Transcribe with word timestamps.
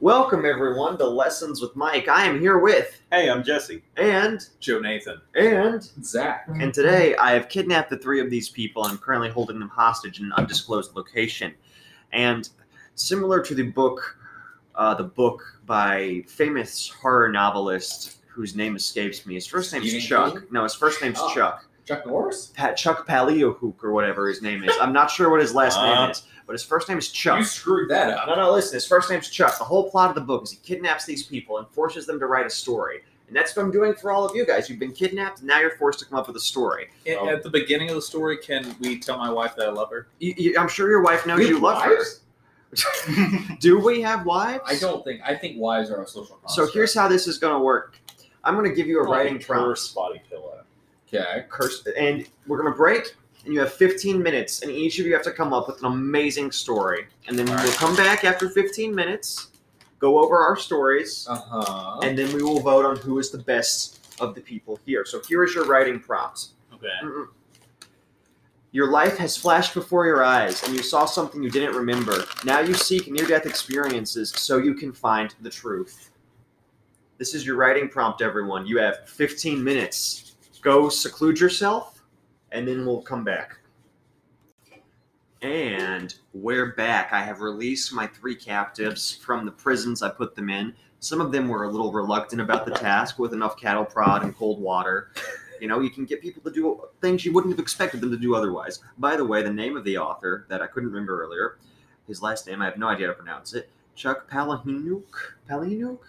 Welcome 0.00 0.46
everyone 0.46 0.96
to 0.98 1.06
Lessons 1.06 1.60
with 1.60 1.76
Mike. 1.76 2.08
I 2.08 2.24
am 2.24 2.40
here 2.40 2.58
with 2.58 3.02
Hey, 3.12 3.28
I'm 3.28 3.42
Jesse. 3.44 3.82
and 3.98 4.40
Jonathan. 4.58 5.20
and 5.34 5.82
Zack. 6.02 6.46
and 6.48 6.72
today 6.72 7.14
I 7.16 7.32
have 7.32 7.48
kidnapped 7.50 7.90
the 7.90 7.98
three 7.98 8.18
of 8.20 8.30
these 8.30 8.48
people 8.48 8.82
and 8.84 8.92
I'm 8.92 8.98
currently 8.98 9.28
holding 9.28 9.58
them 9.58 9.68
hostage 9.68 10.18
in 10.20 10.26
an 10.26 10.32
undisclosed 10.32 10.96
location. 10.96 11.54
And 12.12 12.48
similar 12.94 13.42
to 13.42 13.54
the 13.54 13.64
book, 13.64 14.16
uh, 14.74 14.94
the 14.94 15.04
book 15.04 15.42
by 15.66 16.24
famous 16.26 16.88
horror 16.88 17.28
novelist 17.28 18.18
whose 18.28 18.56
name 18.56 18.76
escapes 18.76 19.26
me. 19.26 19.34
His 19.34 19.46
first 19.46 19.70
name's 19.72 19.88
Stephen 19.90 20.06
Chuck. 20.06 20.32
King? 20.34 20.42
No, 20.50 20.62
his 20.62 20.74
first 20.74 21.02
name's 21.02 21.18
Oh. 21.20 21.34
Chuck. 21.34 21.66
Chuck 21.90 22.06
Norris? 22.06 22.52
Pat 22.54 22.76
Chuck 22.76 23.06
Palahniuk 23.06 23.74
or 23.82 23.92
whatever 23.92 24.28
his 24.28 24.42
name 24.42 24.62
is. 24.64 24.72
I'm 24.80 24.92
not 24.92 25.10
sure 25.10 25.28
what 25.30 25.40
his 25.40 25.54
last 25.54 25.76
Uh. 25.78 25.86
name 26.02 26.10
is, 26.10 26.22
but 26.46 26.52
his 26.52 26.62
first 26.62 26.88
name 26.88 26.98
is 26.98 27.08
Chuck. 27.08 27.38
You 27.38 27.44
screwed 27.44 27.90
that 27.90 28.10
up. 28.10 28.26
No, 28.28 28.34
no, 28.36 28.52
listen. 28.52 28.74
His 28.74 28.86
first 28.86 29.10
name's 29.10 29.28
Chuck. 29.28 29.58
The 29.58 29.64
whole 29.64 29.90
plot 29.90 30.08
of 30.10 30.14
the 30.14 30.20
book 30.20 30.44
is 30.44 30.50
he 30.52 30.58
kidnaps 30.58 31.04
these 31.04 31.24
people 31.24 31.58
and 31.58 31.66
forces 31.68 32.06
them 32.06 32.18
to 32.20 32.26
write 32.26 32.46
a 32.46 32.50
story. 32.50 33.02
And 33.26 33.36
that's 33.36 33.54
what 33.54 33.62
I'm 33.64 33.70
doing 33.70 33.94
for 33.94 34.10
all 34.10 34.24
of 34.24 34.34
you 34.34 34.44
guys. 34.44 34.68
You've 34.68 34.80
been 34.80 34.92
kidnapped, 34.92 35.38
and 35.38 35.46
now 35.48 35.60
you're 35.60 35.76
forced 35.76 36.00
to 36.00 36.04
come 36.04 36.18
up 36.18 36.26
with 36.26 36.36
a 36.36 36.40
story. 36.40 36.88
A- 37.06 37.16
Oh. 37.16 37.28
At 37.28 37.42
the 37.44 37.50
beginning 37.50 37.88
of 37.88 37.94
the 37.94 38.02
story, 38.02 38.36
can 38.38 38.74
we 38.80 38.98
tell 38.98 39.18
my 39.18 39.30
wife 39.30 39.54
that 39.56 39.68
I 39.68 39.70
love 39.72 39.90
her? 39.90 40.08
You, 40.18 40.34
you, 40.36 40.54
I'm 40.58 40.68
sure 40.68 40.88
your 40.90 41.02
wife 41.02 41.26
knows 41.26 41.38
We 41.38 41.48
you 41.48 41.58
love 41.60 41.76
wives? 41.84 42.20
her. 42.76 43.56
Do 43.60 43.78
we 43.80 44.00
have 44.02 44.24
wives? 44.26 44.62
I 44.66 44.76
don't 44.78 45.04
think. 45.04 45.20
I 45.24 45.34
think 45.34 45.58
wives 45.58 45.90
are 45.90 46.02
a 46.02 46.06
social 46.06 46.36
construct. 46.36 46.70
So 46.70 46.72
here's 46.72 46.94
how 46.94 47.08
this 47.08 47.26
is 47.26 47.38
going 47.38 47.54
to 47.54 47.58
work. 47.60 47.96
I'm 48.42 48.54
going 48.54 48.68
to 48.68 48.74
give 48.74 48.86
you 48.86 49.00
a 49.00 49.04
writing 49.04 49.38
prompt. 49.38 49.78
spotty 49.78 50.20
pillow. 50.28 50.29
Okay. 51.12 51.44
Curse, 51.48 51.86
and 51.96 52.26
we're 52.46 52.60
going 52.60 52.72
to 52.72 52.76
break. 52.76 53.14
And 53.44 53.54
you 53.54 53.60
have 53.60 53.72
15 53.72 54.22
minutes, 54.22 54.60
and 54.62 54.70
each 54.70 54.98
of 54.98 55.06
you 55.06 55.14
have 55.14 55.22
to 55.22 55.32
come 55.32 55.54
up 55.54 55.66
with 55.66 55.78
an 55.78 55.86
amazing 55.86 56.52
story. 56.52 57.06
And 57.26 57.38
then 57.38 57.48
All 57.48 57.56
we'll 57.64 57.72
come 57.72 57.96
back 57.96 58.22
after 58.22 58.50
15 58.50 58.94
minutes, 58.94 59.48
go 59.98 60.18
over 60.22 60.36
our 60.38 60.56
stories, 60.56 61.26
Uh 61.28 61.36
huh. 61.36 62.00
and 62.02 62.18
then 62.18 62.30
we 62.34 62.42
will 62.42 62.60
vote 62.60 62.84
on 62.84 62.96
who 62.96 63.18
is 63.18 63.30
the 63.30 63.38
best 63.38 63.98
of 64.20 64.34
the 64.34 64.42
people 64.42 64.78
here. 64.84 65.06
So 65.06 65.22
here 65.26 65.42
is 65.42 65.54
your 65.54 65.64
writing 65.64 65.98
prompt. 66.00 66.48
Okay. 66.74 66.88
Mm-mm. 67.02 67.28
Your 68.72 68.90
life 68.90 69.16
has 69.16 69.38
flashed 69.38 69.72
before 69.72 70.04
your 70.04 70.22
eyes, 70.22 70.62
and 70.64 70.76
you 70.76 70.82
saw 70.82 71.06
something 71.06 71.42
you 71.42 71.50
didn't 71.50 71.74
remember. 71.74 72.24
Now 72.44 72.60
you 72.60 72.74
seek 72.74 73.10
near 73.10 73.26
death 73.26 73.46
experiences 73.46 74.30
so 74.36 74.58
you 74.58 74.74
can 74.74 74.92
find 74.92 75.34
the 75.40 75.50
truth. 75.50 76.10
This 77.16 77.34
is 77.34 77.44
your 77.46 77.56
writing 77.56 77.88
prompt, 77.88 78.20
everyone. 78.20 78.66
You 78.66 78.78
have 78.78 79.08
15 79.08 79.64
minutes. 79.64 80.29
Go 80.62 80.90
seclude 80.90 81.40
yourself, 81.40 82.02
and 82.52 82.68
then 82.68 82.84
we'll 82.84 83.00
come 83.00 83.24
back. 83.24 83.58
And 85.40 86.14
we're 86.34 86.74
back. 86.74 87.14
I 87.14 87.22
have 87.22 87.40
released 87.40 87.94
my 87.94 88.06
three 88.06 88.34
captives 88.34 89.16
from 89.16 89.46
the 89.46 89.52
prisons 89.52 90.02
I 90.02 90.10
put 90.10 90.34
them 90.34 90.50
in. 90.50 90.74
Some 90.98 91.22
of 91.22 91.32
them 91.32 91.48
were 91.48 91.64
a 91.64 91.70
little 91.70 91.90
reluctant 91.92 92.42
about 92.42 92.66
the 92.66 92.72
task 92.72 93.18
with 93.18 93.32
enough 93.32 93.56
cattle 93.56 93.86
prod 93.86 94.22
and 94.22 94.36
cold 94.36 94.60
water. 94.60 95.12
You 95.62 95.68
know, 95.68 95.80
you 95.80 95.88
can 95.88 96.04
get 96.04 96.20
people 96.20 96.42
to 96.42 96.50
do 96.50 96.82
things 97.00 97.24
you 97.24 97.32
wouldn't 97.32 97.54
have 97.54 97.60
expected 97.60 98.02
them 98.02 98.10
to 98.10 98.18
do 98.18 98.34
otherwise. 98.34 98.80
By 98.98 99.16
the 99.16 99.24
way, 99.24 99.42
the 99.42 99.50
name 99.50 99.78
of 99.78 99.84
the 99.84 99.96
author 99.96 100.44
that 100.50 100.60
I 100.60 100.66
couldn't 100.66 100.90
remember 100.90 101.22
earlier, 101.22 101.56
his 102.06 102.20
last 102.20 102.46
name, 102.46 102.60
I 102.60 102.66
have 102.66 102.76
no 102.76 102.88
idea 102.88 103.06
how 103.06 103.12
to 103.14 103.18
pronounce 103.18 103.54
it. 103.54 103.70
Chuck 103.94 104.30
Palahniuk? 104.30 105.04
Palahniuk? 105.48 106.00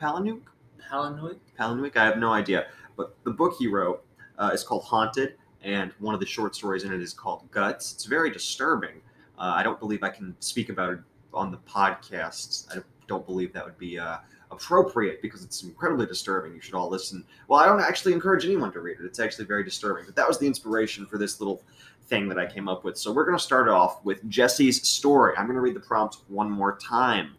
Palahniuk? 0.00 0.42
Palanoid? 0.88 1.38
Palahniuk? 1.58 1.96
I 1.96 2.04
have 2.04 2.18
no 2.18 2.32
idea. 2.32 2.66
But 2.98 3.16
the 3.24 3.30
book 3.30 3.54
he 3.58 3.68
wrote 3.68 4.04
uh, 4.36 4.50
is 4.52 4.62
called 4.62 4.82
Haunted, 4.82 5.36
and 5.62 5.92
one 6.00 6.12
of 6.12 6.20
the 6.20 6.26
short 6.26 6.54
stories 6.54 6.84
in 6.84 6.92
it 6.92 7.00
is 7.00 7.14
called 7.14 7.50
Guts. 7.50 7.94
It's 7.94 8.04
very 8.04 8.30
disturbing. 8.30 9.00
Uh, 9.38 9.54
I 9.56 9.62
don't 9.62 9.78
believe 9.78 10.02
I 10.02 10.10
can 10.10 10.36
speak 10.40 10.68
about 10.68 10.92
it 10.92 10.98
on 11.32 11.50
the 11.50 11.58
podcast. 11.58 12.76
I 12.76 12.82
don't 13.06 13.24
believe 13.24 13.52
that 13.52 13.64
would 13.64 13.78
be 13.78 13.98
uh, 13.98 14.18
appropriate 14.50 15.22
because 15.22 15.44
it's 15.44 15.62
incredibly 15.62 16.06
disturbing. 16.06 16.54
You 16.54 16.60
should 16.60 16.74
all 16.74 16.90
listen. 16.90 17.24
Well, 17.46 17.60
I 17.60 17.66
don't 17.66 17.80
actually 17.80 18.14
encourage 18.14 18.44
anyone 18.44 18.72
to 18.72 18.80
read 18.80 18.98
it. 19.00 19.06
It's 19.06 19.20
actually 19.20 19.44
very 19.44 19.62
disturbing. 19.64 20.04
But 20.04 20.16
that 20.16 20.26
was 20.26 20.38
the 20.38 20.46
inspiration 20.46 21.06
for 21.06 21.18
this 21.18 21.40
little 21.40 21.62
thing 22.06 22.28
that 22.28 22.38
I 22.38 22.46
came 22.46 22.68
up 22.68 22.84
with. 22.84 22.98
So 22.98 23.12
we're 23.12 23.24
going 23.24 23.36
to 23.36 23.42
start 23.42 23.68
off 23.68 24.04
with 24.04 24.28
Jesse's 24.28 24.82
story. 24.82 25.34
I'm 25.36 25.46
going 25.46 25.54
to 25.54 25.60
read 25.60 25.76
the 25.76 25.80
prompt 25.80 26.18
one 26.28 26.50
more 26.50 26.76
time. 26.78 27.36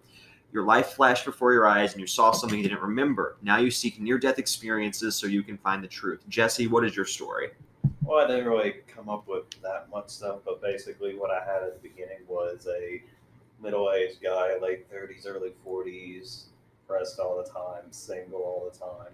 Your 0.52 0.64
life 0.64 0.94
flashed 0.94 1.26
before 1.26 1.54
your 1.54 1.68
eyes 1.68 1.94
and 1.94 2.02
you 2.02 2.08
saw 2.08 2.32
something 2.32 2.58
you 2.58 2.68
didn't 2.68 2.82
remember. 2.82 3.38
Now 3.42 3.58
you 3.58 3.70
seek 3.70 4.00
near 4.00 4.18
death 4.18 4.40
experiences 4.40 5.16
so 5.16 5.28
you 5.28 5.44
can 5.44 5.58
find 5.58 5.84
the 5.84 5.88
truth. 5.88 6.24
Jesse, 6.28 6.68
what 6.68 6.84
is 6.84 6.96
your 6.96 7.06
story? 7.06 7.50
Well, 8.04 8.26
I 8.26 8.28
didn't 8.28 8.48
really 8.48 8.78
come 8.88 9.10
up 9.10 9.28
with 9.28 9.44
that 9.62 9.88
much 9.92 10.10
stuff, 10.10 10.40
but 10.44 10.62
basically, 10.62 11.16
what 11.16 11.30
I 11.30 11.46
had 11.46 11.62
at 11.62 11.80
the 11.80 11.88
beginning 11.88 12.18
was 12.28 12.68
a 12.68 13.04
middle-aged 13.62 14.22
guy, 14.24 14.58
late 14.60 14.90
thirties, 14.90 15.28
early 15.28 15.52
forties, 15.64 16.46
pressed 16.88 17.20
all 17.20 17.38
the 17.38 17.48
time, 17.48 17.84
single 17.92 18.40
all 18.40 18.72
the 18.72 18.80
time, 18.80 19.14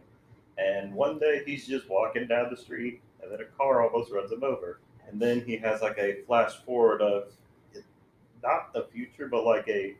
and 0.57 0.93
one 0.93 1.19
day 1.19 1.41
he's 1.45 1.67
just 1.67 1.89
walking 1.89 2.27
down 2.27 2.49
the 2.49 2.55
street, 2.55 3.01
and 3.21 3.29
then 3.29 3.41
a 3.41 3.57
car 3.57 3.83
almost 3.83 4.13
runs 4.13 4.31
him 4.31 4.45
over, 4.45 4.79
and 5.09 5.21
then 5.21 5.43
he 5.45 5.57
has 5.57 5.81
like 5.81 5.97
a 5.97 6.21
flash 6.25 6.53
forward 6.65 7.01
of 7.01 7.33
not 8.41 8.71
the 8.71 8.87
future, 8.93 9.27
but 9.27 9.43
like 9.43 9.67
a 9.67 9.95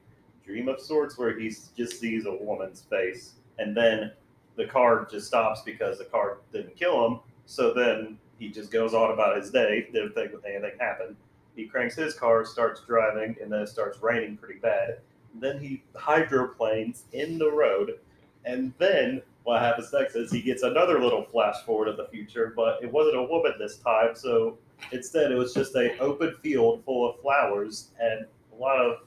dream 0.46 0.68
of 0.68 0.80
sorts, 0.80 1.18
where 1.18 1.38
he 1.38 1.54
just 1.76 2.00
sees 2.00 2.26
a 2.26 2.34
woman's 2.34 2.82
face, 2.90 3.34
and 3.60 3.76
then 3.76 4.12
the 4.56 4.66
car 4.66 5.08
just 5.10 5.28
stops 5.28 5.62
because 5.62 5.98
the 5.98 6.06
car 6.06 6.38
didn't 6.54 6.76
kill 6.76 7.06
him. 7.06 7.20
So 7.46 7.74
then 7.74 8.18
he 8.40 8.50
just 8.50 8.72
goes 8.72 8.94
on 8.94 9.12
about 9.12 9.38
his 9.38 9.52
day, 9.52 9.88
didn't 9.92 10.14
think 10.14 10.32
anything 10.46 10.78
happened. 10.80 11.16
He 11.56 11.66
cranks 11.66 11.96
his 11.96 12.14
car, 12.14 12.46
starts 12.46 12.82
driving, 12.82 13.36
and 13.42 13.52
then 13.52 13.62
it 13.62 13.70
starts 13.70 14.02
raining 14.02 14.38
pretty 14.38 14.60
bad. 14.60 15.00
then 15.42 15.60
he 15.60 15.84
hydroplanes 15.96 17.06
in 17.12 17.38
the 17.38 17.52
road, 17.52 18.00
and 18.46 18.74
then 18.78 19.22
what 19.44 19.62
happens 19.62 19.92
next 19.94 20.16
is 20.16 20.32
he 20.32 20.42
gets 20.42 20.64
another 20.64 21.00
little 21.02 21.24
flash 21.26 21.62
forward 21.66 21.88
of 21.88 21.98
the 21.98 22.08
future, 22.08 22.54
but 22.56 22.82
it 22.82 22.92
wasn't 22.92 23.18
a 23.18 23.24
woman 23.24 23.54
this 23.60 23.78
time, 23.78 24.16
so 24.16 24.58
instead 24.92 25.32
it 25.32 25.36
was 25.36 25.54
just 25.54 25.76
a 25.76 25.98
open 26.00 26.36
field 26.42 26.84
full 26.86 27.10
of 27.10 27.20
flowers 27.22 27.90
and 28.00 28.26
a 28.54 28.56
lot 28.56 28.80
of 28.80 29.00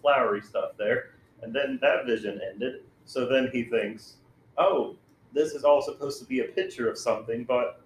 flowery 0.00 0.40
stuff 0.40 0.72
there. 0.78 1.10
And 1.42 1.54
then 1.54 1.78
that 1.82 2.06
vision 2.06 2.40
ended. 2.52 2.82
So 3.04 3.26
then 3.26 3.50
he 3.52 3.64
thinks, 3.64 4.14
oh, 4.58 4.96
this 5.32 5.52
is 5.52 5.64
all 5.64 5.82
supposed 5.82 6.20
to 6.20 6.24
be 6.24 6.40
a 6.40 6.44
picture 6.44 6.90
of 6.90 6.98
something, 6.98 7.44
but 7.44 7.80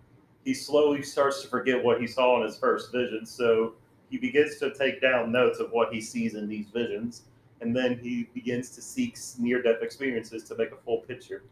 he 0.45 0.55
slowly 0.55 1.03
starts 1.03 1.43
to 1.43 1.49
forget 1.49 1.83
what 1.83 2.01
he 2.01 2.07
saw 2.07 2.37
in 2.37 2.47
his 2.47 2.59
first 2.59 2.93
vision. 2.93 3.25
So 3.25 3.75
he 4.11 4.19
begins 4.19 4.59
to 4.59 4.75
take 4.75 5.01
down 5.01 5.33
notes 5.33 5.59
of 5.59 5.71
what 5.73 5.93
he 5.93 6.01
sees 6.01 6.35
in 6.35 6.49
these 6.49 6.69
visions, 6.69 7.23
and 7.61 7.75
then 7.75 7.99
he 7.99 8.29
begins 8.35 8.71
to 8.71 8.83
seek 8.83 9.19
near 9.39 9.63
death 9.63 9.83
experiences 9.83 10.45
to 10.45 10.57
make 10.57 10.73
a 10.73 10.77
full 10.77 10.99
picture. 10.99 11.43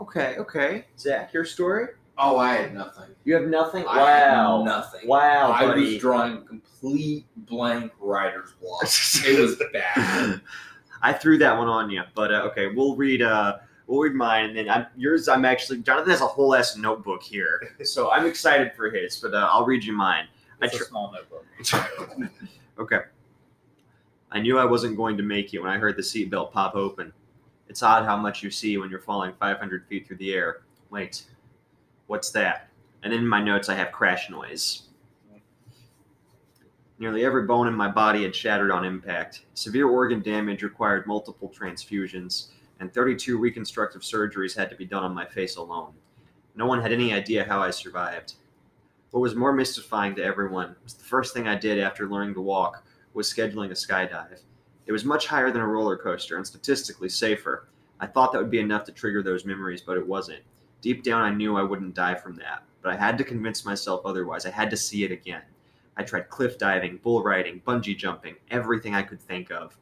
Okay, 0.00 0.36
okay. 0.38 0.86
Zack, 0.98 1.32
your 1.32 1.44
story? 1.44 1.88
Oh, 2.18 2.36
I 2.36 2.54
had 2.54 2.74
nothing. 2.74 3.10
You 3.24 3.34
have 3.34 3.48
nothing? 3.48 3.84
I 3.88 4.10
had 4.10 4.32
wow. 4.32 4.62
nothing. 4.64 5.08
Wow, 5.08 5.52
I 5.52 5.66
buddy. 5.66 5.94
was 5.94 5.98
drawing 5.98 6.44
complete 6.44 7.26
blank 7.36 7.92
writer's 8.00 8.52
block. 8.60 8.82
it 9.26 9.40
was 9.40 9.60
bad. 9.72 10.40
I 11.02 11.12
threw 11.12 11.38
that 11.38 11.56
one 11.56 11.68
on 11.68 11.90
you, 11.90 12.02
but 12.14 12.32
uh, 12.32 12.48
okay, 12.50 12.68
we'll 12.68 12.94
read. 12.94 13.22
Uh, 13.22 13.58
we'll 13.86 14.00
read 14.00 14.14
mine, 14.14 14.50
and 14.50 14.56
then 14.56 14.68
I'm, 14.68 14.86
yours. 14.96 15.28
I'm 15.28 15.44
actually 15.44 15.80
Jonathan 15.80 16.10
has 16.10 16.20
a 16.20 16.26
whole 16.26 16.54
ass 16.54 16.76
notebook 16.76 17.22
here, 17.22 17.74
so 17.82 18.10
I'm 18.12 18.26
excited 18.26 18.72
for 18.74 18.90
his. 18.90 19.16
But 19.16 19.34
uh, 19.34 19.48
I'll 19.50 19.64
read 19.64 19.82
you 19.84 19.94
mine. 19.94 20.26
I 20.60 20.66
It's 20.66 20.76
tr- 20.76 20.84
a 20.84 20.86
small 20.86 21.12
notebook. 21.12 21.46
okay. 22.78 23.00
I 24.30 24.40
knew 24.40 24.58
I 24.58 24.64
wasn't 24.64 24.96
going 24.96 25.16
to 25.18 25.22
make 25.22 25.52
it 25.52 25.58
when 25.58 25.70
I 25.70 25.76
heard 25.76 25.96
the 25.96 26.02
seatbelt 26.02 26.52
pop 26.52 26.74
open. 26.74 27.12
It's 27.68 27.82
odd 27.82 28.04
how 28.04 28.16
much 28.16 28.42
you 28.42 28.50
see 28.50 28.78
when 28.78 28.90
you're 28.90 29.00
falling 29.00 29.32
500 29.38 29.86
feet 29.86 30.06
through 30.06 30.16
the 30.18 30.32
air. 30.32 30.62
Wait, 30.90 31.24
what's 32.12 32.28
that? 32.28 32.68
And 33.02 33.14
in 33.14 33.26
my 33.26 33.42
notes, 33.42 33.70
I 33.70 33.74
have 33.74 33.90
crash 33.90 34.28
noise. 34.28 34.82
Nearly 36.98 37.24
every 37.24 37.44
bone 37.44 37.66
in 37.66 37.74
my 37.74 37.88
body 37.88 38.24
had 38.24 38.36
shattered 38.36 38.70
on 38.70 38.84
impact. 38.84 39.46
Severe 39.54 39.88
organ 39.88 40.20
damage 40.20 40.62
required 40.62 41.06
multiple 41.06 41.50
transfusions, 41.58 42.48
and 42.80 42.92
32 42.92 43.38
reconstructive 43.38 44.02
surgeries 44.02 44.54
had 44.54 44.68
to 44.68 44.76
be 44.76 44.84
done 44.84 45.04
on 45.04 45.14
my 45.14 45.24
face 45.24 45.56
alone. 45.56 45.94
No 46.54 46.66
one 46.66 46.82
had 46.82 46.92
any 46.92 47.14
idea 47.14 47.46
how 47.46 47.62
I 47.62 47.70
survived. 47.70 48.34
What 49.12 49.20
was 49.20 49.34
more 49.34 49.54
mystifying 49.54 50.14
to 50.16 50.22
everyone 50.22 50.76
was 50.84 50.92
the 50.92 51.04
first 51.04 51.32
thing 51.32 51.48
I 51.48 51.56
did 51.56 51.78
after 51.78 52.10
learning 52.10 52.34
to 52.34 52.42
walk 52.42 52.84
was 53.14 53.32
scheduling 53.32 53.70
a 53.70 53.72
skydive. 53.72 54.42
It 54.84 54.92
was 54.92 55.06
much 55.06 55.28
higher 55.28 55.50
than 55.50 55.62
a 55.62 55.66
roller 55.66 55.96
coaster 55.96 56.36
and 56.36 56.46
statistically 56.46 57.08
safer. 57.08 57.68
I 58.00 58.06
thought 58.06 58.32
that 58.32 58.38
would 58.42 58.50
be 58.50 58.60
enough 58.60 58.84
to 58.84 58.92
trigger 58.92 59.22
those 59.22 59.46
memories, 59.46 59.80
but 59.80 59.96
it 59.96 60.06
wasn't. 60.06 60.42
Deep 60.82 61.04
down, 61.04 61.22
I 61.22 61.30
knew 61.30 61.56
I 61.56 61.62
wouldn't 61.62 61.94
die 61.94 62.16
from 62.16 62.34
that, 62.36 62.64
but 62.82 62.92
I 62.92 62.96
had 62.96 63.16
to 63.18 63.24
convince 63.24 63.64
myself 63.64 64.04
otherwise. 64.04 64.44
I 64.44 64.50
had 64.50 64.68
to 64.70 64.76
see 64.76 65.04
it 65.04 65.12
again. 65.12 65.42
I 65.96 66.02
tried 66.02 66.28
cliff 66.28 66.58
diving, 66.58 66.96
bull 66.96 67.22
riding, 67.22 67.62
bungee 67.64 67.96
jumping, 67.96 68.34
everything 68.50 68.92
I 68.92 69.02
could 69.02 69.20
think 69.20 69.52
of. 69.52 69.78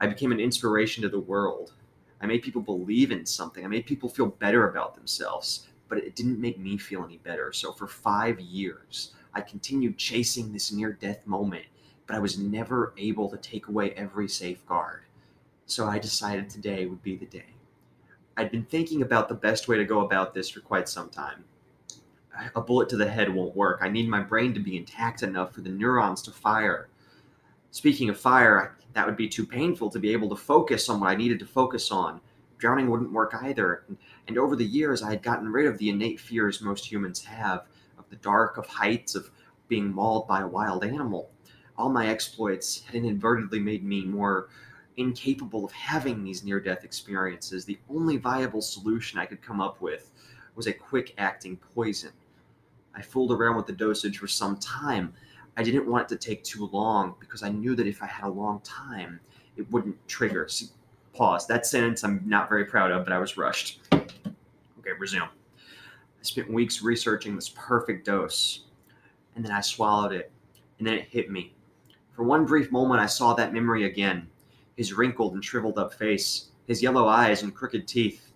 I 0.00 0.06
became 0.06 0.30
an 0.30 0.38
inspiration 0.38 1.02
to 1.02 1.08
the 1.08 1.18
world. 1.18 1.72
I 2.20 2.26
made 2.26 2.42
people 2.42 2.62
believe 2.62 3.10
in 3.10 3.26
something. 3.26 3.64
I 3.64 3.68
made 3.68 3.86
people 3.86 4.08
feel 4.08 4.26
better 4.26 4.70
about 4.70 4.94
themselves, 4.94 5.66
but 5.88 5.98
it 5.98 6.14
didn't 6.14 6.40
make 6.40 6.60
me 6.60 6.78
feel 6.78 7.04
any 7.04 7.16
better. 7.16 7.52
So 7.52 7.72
for 7.72 7.88
five 7.88 8.38
years, 8.38 9.14
I 9.34 9.40
continued 9.40 9.98
chasing 9.98 10.52
this 10.52 10.70
near 10.70 10.92
death 10.92 11.26
moment, 11.26 11.66
but 12.06 12.14
I 12.14 12.20
was 12.20 12.38
never 12.38 12.94
able 12.96 13.28
to 13.30 13.36
take 13.36 13.66
away 13.66 13.90
every 13.92 14.28
safeguard. 14.28 15.02
So 15.66 15.88
I 15.88 15.98
decided 15.98 16.48
today 16.48 16.86
would 16.86 17.02
be 17.02 17.16
the 17.16 17.26
day. 17.26 17.55
I'd 18.36 18.50
been 18.50 18.64
thinking 18.64 19.02
about 19.02 19.28
the 19.28 19.34
best 19.34 19.66
way 19.66 19.78
to 19.78 19.84
go 19.84 20.00
about 20.00 20.34
this 20.34 20.50
for 20.50 20.60
quite 20.60 20.88
some 20.88 21.08
time. 21.08 21.44
A 22.54 22.60
bullet 22.60 22.90
to 22.90 22.96
the 22.96 23.08
head 23.08 23.34
won't 23.34 23.56
work. 23.56 23.78
I 23.80 23.88
need 23.88 24.08
my 24.08 24.20
brain 24.20 24.52
to 24.54 24.60
be 24.60 24.76
intact 24.76 25.22
enough 25.22 25.54
for 25.54 25.62
the 25.62 25.70
neurons 25.70 26.20
to 26.22 26.30
fire. 26.30 26.88
Speaking 27.70 28.10
of 28.10 28.20
fire, 28.20 28.76
that 28.92 29.06
would 29.06 29.16
be 29.16 29.28
too 29.28 29.46
painful 29.46 29.90
to 29.90 29.98
be 29.98 30.12
able 30.12 30.28
to 30.28 30.36
focus 30.36 30.88
on 30.90 31.00
what 31.00 31.08
I 31.08 31.14
needed 31.14 31.38
to 31.38 31.46
focus 31.46 31.90
on. 31.90 32.20
Drowning 32.58 32.90
wouldn't 32.90 33.12
work 33.12 33.34
either. 33.42 33.84
And 34.28 34.38
over 34.38 34.54
the 34.54 34.64
years, 34.64 35.02
I 35.02 35.10
had 35.10 35.22
gotten 35.22 35.50
rid 35.50 35.66
of 35.66 35.78
the 35.78 35.88
innate 35.88 36.20
fears 36.20 36.60
most 36.60 36.90
humans 36.90 37.24
have 37.24 37.64
of 37.98 38.04
the 38.10 38.16
dark, 38.16 38.58
of 38.58 38.66
heights, 38.66 39.14
of 39.14 39.30
being 39.68 39.92
mauled 39.92 40.28
by 40.28 40.42
a 40.42 40.46
wild 40.46 40.84
animal. 40.84 41.30
All 41.76 41.88
my 41.88 42.08
exploits 42.08 42.82
had 42.84 42.96
inadvertently 42.96 43.60
made 43.60 43.84
me 43.84 44.04
more 44.04 44.48
incapable 44.96 45.64
of 45.64 45.72
having 45.72 46.24
these 46.24 46.44
near 46.44 46.60
death 46.60 46.84
experiences. 46.84 47.64
The 47.64 47.78
only 47.90 48.16
viable 48.16 48.62
solution 48.62 49.18
I 49.18 49.26
could 49.26 49.42
come 49.42 49.60
up 49.60 49.80
with 49.80 50.10
was 50.54 50.66
a 50.66 50.72
quick 50.72 51.14
acting 51.18 51.56
poison. 51.74 52.12
I 52.94 53.02
fooled 53.02 53.32
around 53.32 53.56
with 53.56 53.66
the 53.66 53.72
dosage 53.72 54.18
for 54.18 54.26
some 54.26 54.56
time. 54.56 55.12
I 55.56 55.62
didn't 55.62 55.86
want 55.86 56.04
it 56.04 56.18
to 56.18 56.28
take 56.28 56.42
too 56.44 56.68
long 56.72 57.14
because 57.20 57.42
I 57.42 57.50
knew 57.50 57.74
that 57.76 57.86
if 57.86 58.02
I 58.02 58.06
had 58.06 58.26
a 58.26 58.30
long 58.30 58.60
time, 58.60 59.20
it 59.56 59.70
wouldn't 59.70 59.96
trigger. 60.08 60.48
See, 60.48 60.66
pause. 61.12 61.46
That 61.46 61.66
sentence 61.66 62.04
I'm 62.04 62.22
not 62.26 62.48
very 62.48 62.64
proud 62.64 62.90
of, 62.90 63.04
but 63.04 63.12
I 63.12 63.18
was 63.18 63.36
rushed. 63.36 63.80
Okay, 63.92 64.92
resume. 64.98 65.24
I 65.24 66.22
spent 66.22 66.50
weeks 66.50 66.82
researching 66.82 67.34
this 67.34 67.50
perfect 67.50 68.06
dose, 68.06 68.64
and 69.34 69.44
then 69.44 69.52
I 69.52 69.60
swallowed 69.60 70.12
it, 70.12 70.30
and 70.78 70.86
then 70.86 70.94
it 70.94 71.08
hit 71.08 71.30
me. 71.30 71.52
For 72.12 72.22
one 72.22 72.46
brief 72.46 72.72
moment, 72.72 73.00
I 73.00 73.06
saw 73.06 73.34
that 73.34 73.52
memory 73.52 73.84
again 73.84 74.28
his 74.76 74.92
wrinkled 74.92 75.34
and 75.34 75.44
shriveled 75.44 75.78
up 75.78 75.92
face, 75.94 76.46
his 76.66 76.82
yellow 76.82 77.06
eyes 77.08 77.42
and 77.42 77.54
crooked 77.54 77.86
teeth, 77.88 78.30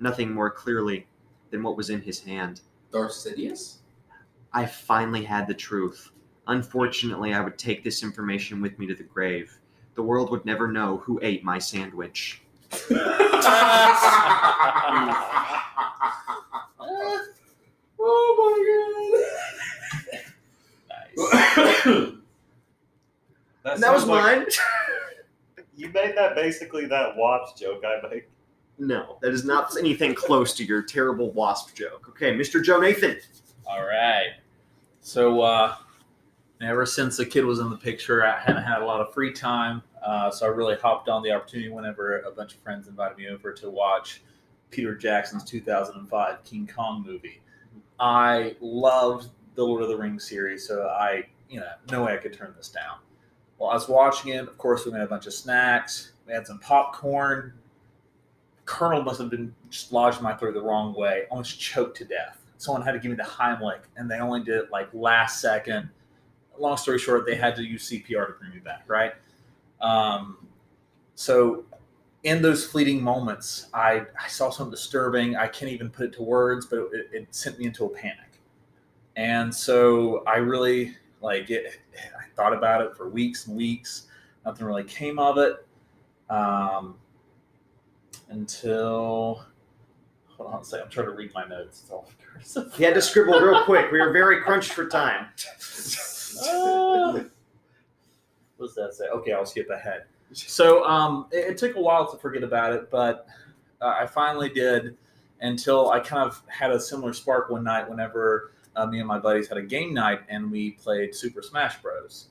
nothing 0.00 0.32
more 0.32 0.50
clearly 0.50 1.06
than 1.50 1.62
what 1.62 1.76
was 1.76 1.90
in 1.90 2.00
his 2.02 2.20
hand. 2.20 2.60
Darth 2.92 3.12
Sidious? 3.12 3.76
I 4.52 4.66
finally 4.66 5.24
had 5.24 5.46
the 5.46 5.54
truth. 5.54 6.10
Unfortunately, 6.46 7.34
I 7.34 7.40
would 7.40 7.58
take 7.58 7.82
this 7.82 8.02
information 8.02 8.60
with 8.60 8.78
me 8.78 8.86
to 8.86 8.94
the 8.94 9.02
grave. 9.02 9.58
The 9.94 10.02
world 10.02 10.30
would 10.30 10.44
never 10.44 10.68
know 10.68 10.98
who 10.98 11.18
ate 11.22 11.42
my 11.42 11.58
sandwich. 11.58 12.42
oh 17.98 18.34
my 18.38 19.18
god. 20.88 21.26
Nice. 21.88 22.12
That, 23.64 23.80
that 23.80 23.92
was 23.94 24.04
like- 24.06 24.38
mine. 24.38 24.46
You 25.76 25.88
made 25.90 26.16
that 26.16 26.34
basically 26.34 26.86
that 26.86 27.16
wasp 27.16 27.58
joke 27.58 27.84
I 27.84 28.08
made. 28.08 28.24
no, 28.78 29.18
that 29.20 29.32
is 29.32 29.44
not 29.44 29.76
anything 29.78 30.14
close 30.14 30.54
to 30.54 30.64
your 30.64 30.82
terrible 30.82 31.30
wasp 31.32 31.74
joke. 31.74 32.06
Okay, 32.08 32.34
Mr. 32.34 32.62
Jonathan. 32.62 33.18
All 33.66 33.84
right. 33.84 34.34
So, 35.00 35.40
uh, 35.42 35.76
ever 36.60 36.86
since 36.86 37.16
the 37.16 37.26
kid 37.26 37.44
was 37.44 37.58
in 37.58 37.70
the 37.70 37.76
picture, 37.76 38.24
I 38.24 38.38
hadn't 38.38 38.62
had 38.62 38.82
a 38.82 38.84
lot 38.84 39.00
of 39.00 39.12
free 39.12 39.32
time. 39.32 39.82
Uh, 40.02 40.30
so 40.30 40.46
I 40.46 40.48
really 40.50 40.76
hopped 40.76 41.08
on 41.08 41.22
the 41.22 41.32
opportunity 41.32 41.68
whenever 41.68 42.20
a 42.20 42.30
bunch 42.30 42.54
of 42.54 42.60
friends 42.60 42.88
invited 42.88 43.18
me 43.18 43.28
over 43.28 43.52
to 43.52 43.70
watch 43.70 44.22
Peter 44.70 44.94
Jackson's 44.94 45.44
2005 45.44 46.44
King 46.44 46.70
Kong 46.74 47.04
movie. 47.06 47.40
I 47.98 48.56
loved 48.60 49.30
the 49.54 49.64
Lord 49.64 49.82
of 49.82 49.88
the 49.88 49.96
Rings 49.96 50.28
series, 50.28 50.66
so 50.66 50.86
I, 50.88 51.24
you 51.48 51.60
know, 51.60 51.68
no 51.90 52.04
way 52.04 52.14
I 52.14 52.18
could 52.18 52.32
turn 52.32 52.54
this 52.56 52.68
down. 52.68 52.98
While 53.58 53.70
I 53.70 53.74
was 53.74 53.88
watching 53.88 54.32
it, 54.32 54.40
of 54.40 54.58
course, 54.58 54.84
we 54.84 54.92
made 54.92 55.02
a 55.02 55.06
bunch 55.06 55.26
of 55.26 55.32
snacks. 55.32 56.12
We 56.26 56.32
had 56.32 56.46
some 56.46 56.58
popcorn. 56.58 57.54
Kernel 58.64 59.02
must 59.02 59.20
have 59.20 59.30
been 59.30 59.54
just 59.70 59.92
lodged 59.92 60.18
in 60.18 60.24
my 60.24 60.34
throat 60.34 60.54
the 60.54 60.60
wrong 60.60 60.94
way. 60.94 61.24
Almost 61.30 61.58
choked 61.60 61.96
to 61.98 62.04
death. 62.04 62.38
Someone 62.58 62.82
had 62.82 62.92
to 62.92 62.98
give 62.98 63.10
me 63.10 63.16
the 63.16 63.22
Heimlich, 63.22 63.80
and 63.96 64.10
they 64.10 64.18
only 64.18 64.42
did 64.42 64.56
it 64.56 64.70
like 64.70 64.88
last 64.92 65.40
second. 65.40 65.88
Long 66.58 66.76
story 66.76 66.98
short, 66.98 67.26
they 67.26 67.36
had 67.36 67.54
to 67.56 67.62
use 67.62 67.90
CPR 67.90 68.26
to 68.26 68.32
bring 68.38 68.50
me 68.50 68.60
back, 68.60 68.84
right? 68.88 69.12
Um, 69.80 70.38
so, 71.14 71.64
in 72.24 72.42
those 72.42 72.66
fleeting 72.66 73.02
moments, 73.02 73.68
I, 73.72 74.02
I 74.20 74.26
saw 74.28 74.50
something 74.50 74.70
disturbing. 74.70 75.36
I 75.36 75.46
can't 75.46 75.70
even 75.70 75.90
put 75.90 76.06
it 76.06 76.12
to 76.14 76.22
words, 76.22 76.66
but 76.66 76.88
it, 76.92 77.08
it 77.12 77.34
sent 77.34 77.58
me 77.58 77.66
into 77.66 77.84
a 77.84 77.88
panic. 77.88 78.26
And 79.16 79.54
so 79.54 80.22
I 80.26 80.36
really 80.36 80.96
like 81.22 81.50
it. 81.50 81.78
Thought 82.36 82.52
about 82.52 82.82
it 82.82 82.96
for 82.96 83.08
weeks 83.08 83.46
and 83.46 83.56
weeks. 83.56 84.08
Nothing 84.44 84.66
really 84.66 84.84
came 84.84 85.18
of 85.18 85.38
it 85.38 85.66
um, 86.30 86.96
until. 88.28 89.44
Hold 90.36 90.52
on 90.52 90.60
a 90.60 90.64
second. 90.64 90.84
I'm 90.84 90.90
trying 90.90 91.06
to 91.06 91.12
read 91.12 91.32
my 91.34 91.46
notes. 91.46 91.80
It's 91.82 91.90
all 91.90 92.10
cursive. 92.34 92.74
He 92.74 92.84
had 92.84 92.94
to 92.94 93.00
scribble 93.00 93.40
real 93.40 93.64
quick. 93.64 93.90
We 93.90 94.00
were 94.00 94.12
very 94.12 94.42
crunched 94.42 94.72
for 94.72 94.86
time. 94.86 95.28
Ah. 96.38 97.12
what 97.12 98.66
does 98.66 98.74
that 98.74 98.92
say? 98.92 99.06
Okay, 99.06 99.32
I'll 99.32 99.46
skip 99.46 99.70
ahead. 99.70 100.04
So 100.34 100.84
um, 100.84 101.28
it, 101.32 101.52
it 101.52 101.56
took 101.56 101.76
a 101.76 101.80
while 101.80 102.10
to 102.10 102.18
forget 102.18 102.42
about 102.42 102.74
it, 102.74 102.90
but 102.90 103.26
uh, 103.80 103.94
I 103.98 104.06
finally 104.06 104.50
did 104.50 104.98
until 105.40 105.90
I 105.90 106.00
kind 106.00 106.22
of 106.28 106.42
had 106.48 106.72
a 106.72 106.80
similar 106.80 107.12
spark 107.12 107.48
one 107.48 107.64
night 107.64 107.88
whenever 107.88 108.52
uh, 108.76 108.86
me 108.86 108.98
and 108.98 109.08
my 109.08 109.18
buddies 109.18 109.48
had 109.48 109.58
a 109.58 109.62
game 109.62 109.92
night 109.94 110.20
and 110.28 110.50
we 110.50 110.72
played 110.72 111.14
Super 111.14 111.42
Smash 111.42 111.80
Bros. 111.82 112.28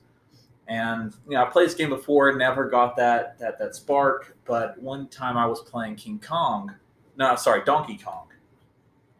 And 0.68 1.12
you 1.28 1.34
know, 1.34 1.44
I 1.44 1.46
played 1.46 1.66
this 1.66 1.74
game 1.74 1.90
before, 1.90 2.34
never 2.36 2.68
got 2.68 2.96
that 2.96 3.38
that 3.38 3.58
that 3.58 3.74
spark. 3.74 4.36
But 4.44 4.80
one 4.80 5.08
time 5.08 5.36
I 5.36 5.46
was 5.46 5.60
playing 5.60 5.96
King 5.96 6.20
Kong, 6.24 6.74
no, 7.16 7.36
sorry, 7.36 7.62
Donkey 7.64 7.98
Kong, 7.98 8.26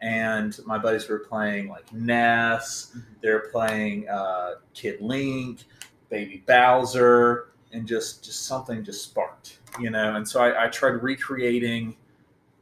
and 0.00 0.58
my 0.66 0.78
buddies 0.78 1.08
were 1.08 1.20
playing 1.20 1.68
like 1.68 1.92
Ness. 1.92 2.96
They 3.20 3.30
were 3.30 3.48
playing 3.52 4.08
uh, 4.08 4.54
Kid 4.74 5.00
Link, 5.00 5.64
Baby 6.10 6.42
Bowser, 6.46 7.50
and 7.72 7.86
just 7.86 8.24
just 8.24 8.46
something 8.46 8.84
just 8.84 9.04
sparked, 9.04 9.58
you 9.78 9.90
know. 9.90 10.16
And 10.16 10.26
so 10.26 10.40
I, 10.40 10.64
I 10.64 10.68
tried 10.68 11.02
recreating 11.02 11.96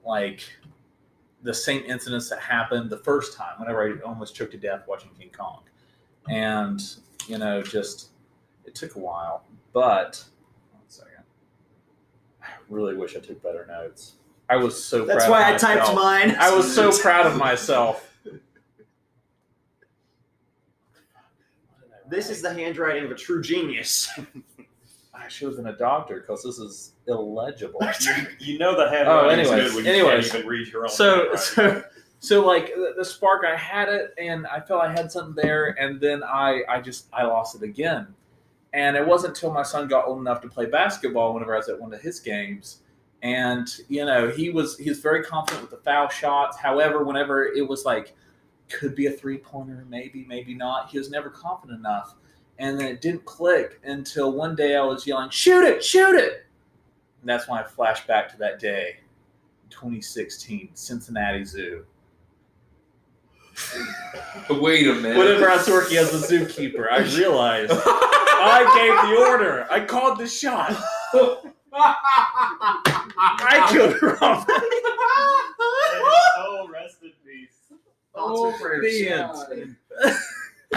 like 0.05 0.43
the 1.44 1.55
same 1.55 1.85
incidents 1.85 2.29
that 2.31 2.41
happened 2.41 2.91
the 2.91 2.96
first 2.96 3.37
time 3.37 3.52
whenever 3.58 3.87
I 3.87 4.00
almost 4.00 4.35
choked 4.35 4.52
to 4.52 4.58
death 4.58 4.85
watching 4.88 5.11
King 5.17 5.31
Kong, 5.31 5.61
and 6.29 6.82
you 7.29 7.38
know 7.38 7.62
just 7.62 8.08
it 8.64 8.75
took 8.75 8.96
a 8.96 8.99
while, 8.99 9.44
but 9.73 10.25
one 10.73 10.82
second. 10.88 11.23
I 12.43 12.49
really 12.69 12.96
wish 12.96 13.14
I 13.14 13.20
took 13.20 13.43
better 13.43 13.67
notes. 13.67 14.14
I 14.49 14.56
was 14.56 14.82
so 14.82 15.05
That's 15.05 15.26
proud 15.26 15.31
why 15.31 15.50
of 15.50 15.55
I 15.55 15.58
typed 15.58 15.95
mine. 15.95 16.37
I 16.38 16.54
was 16.54 16.75
so 16.75 16.90
proud 16.90 17.26
of 17.26 17.37
myself. 17.37 18.11
This 22.07 22.28
is 22.28 22.42
the 22.42 22.52
handwriting 22.52 23.07
of 23.07 23.11
a 23.11 23.14
true 23.14 23.40
genius. 23.40 24.11
I 25.16 25.28
should 25.28 25.49
have 25.49 25.56
been 25.56 25.66
a 25.66 25.76
doctor 25.76 26.21
because 26.21 26.42
this 26.42 26.59
is 26.59 26.92
illegible. 27.06 27.80
You, 28.38 28.59
know 28.59 28.76
the 28.76 28.87
oh, 28.87 29.28
handwriting's 29.28 29.49
anyways, 29.49 29.68
good 29.68 29.76
when 29.76 29.85
you 29.85 29.90
anyways. 29.90 30.26
can't 30.26 30.38
even 30.40 30.49
read 30.49 30.68
your 30.68 30.85
own 30.85 30.90
so, 30.90 31.14
handwriting. 31.14 31.37
so, 31.54 31.85
so 32.18 32.47
like 32.47 32.75
the, 32.75 32.94
the 32.97 33.04
spark, 33.04 33.44
I 33.44 33.56
had 33.56 33.88
it, 33.88 34.14
and 34.18 34.47
I 34.47 34.61
felt 34.61 34.83
I 34.83 34.92
had 34.92 35.11
something 35.11 35.35
there, 35.35 35.76
and 35.80 36.00
then 36.00 36.23
I, 36.23 36.62
I 36.68 36.80
just, 36.80 37.06
I 37.12 37.25
lost 37.25 37.54
it 37.54 37.62
again. 37.62 38.09
And 38.73 38.97
it 38.97 39.06
wasn't 39.06 39.37
until 39.37 39.52
my 39.52 39.62
son 39.62 39.87
got 39.88 40.06
old 40.06 40.18
enough 40.18 40.40
to 40.42 40.49
play 40.49 40.66
basketball 40.66 41.33
whenever 41.33 41.54
I 41.54 41.59
was 41.59 41.68
at 41.68 41.80
one 41.80 41.94
of 41.94 42.00
his 42.00 42.18
games, 42.18 42.80
and 43.23 43.68
you 43.88 44.04
know 44.04 44.28
he 44.28 44.50
was 44.50 44.76
he 44.76 44.88
was 44.88 44.99
very 44.99 45.23
confident 45.23 45.62
with 45.62 45.71
the 45.71 45.85
foul 45.85 46.09
shots. 46.09 46.59
However, 46.59 47.04
whenever 47.04 47.47
it 47.47 47.66
was 47.66 47.85
like 47.85 48.14
could 48.68 48.94
be 48.94 49.06
a 49.06 49.11
three 49.11 49.38
pointer, 49.38 49.87
maybe, 49.88 50.25
maybe 50.28 50.54
not, 50.54 50.90
he 50.90 50.99
was 50.99 51.11
never 51.11 51.30
confident 51.30 51.78
enough. 51.78 52.14
And 52.58 52.78
then 52.78 52.87
it 52.87 53.00
didn't 53.00 53.25
click 53.25 53.80
until 53.84 54.32
one 54.32 54.54
day 54.54 54.76
I 54.76 54.82
was 54.84 55.06
yelling, 55.06 55.30
"Shoot 55.30 55.64
it! 55.64 55.82
Shoot 55.84 56.14
it!" 56.16 56.46
And 57.20 57.28
that's 57.28 57.49
when 57.49 57.58
I 57.58 57.62
flashed 57.64 58.06
back 58.06 58.28
to 58.30 58.38
that 58.38 58.58
day, 58.61 58.99
2016, 59.70 60.70
Cincinnati 60.75 61.44
Zoo. 61.44 61.84
Wait 64.50 64.87
a 64.87 64.94
minute. 64.94 65.16
Whenever 65.16 65.49
I 65.50 65.56
was 65.56 65.68
working 65.68 65.96
as 65.96 66.12
a 66.12 66.18
zookeeper, 66.26 66.90
I 66.90 66.99
realized 67.16 67.73
I 67.76 68.64
gave 68.75 69.11
the 69.11 69.16
order. 69.28 69.66
I 69.70 69.80
called 69.84 70.18
the 70.18 70.26
shot. 70.26 70.76
I 71.76 73.68
killed 73.73 74.00
Robin. 74.20 74.44
oh, 76.38 76.68
rest 76.73 76.99
in 77.02 77.12
peace. 77.25 77.50
Oh, 78.14 78.50
Thoughts 78.52 78.62
and 78.62 78.80
prayers. 78.80 78.82
the 78.92 79.08
end. 79.08 79.76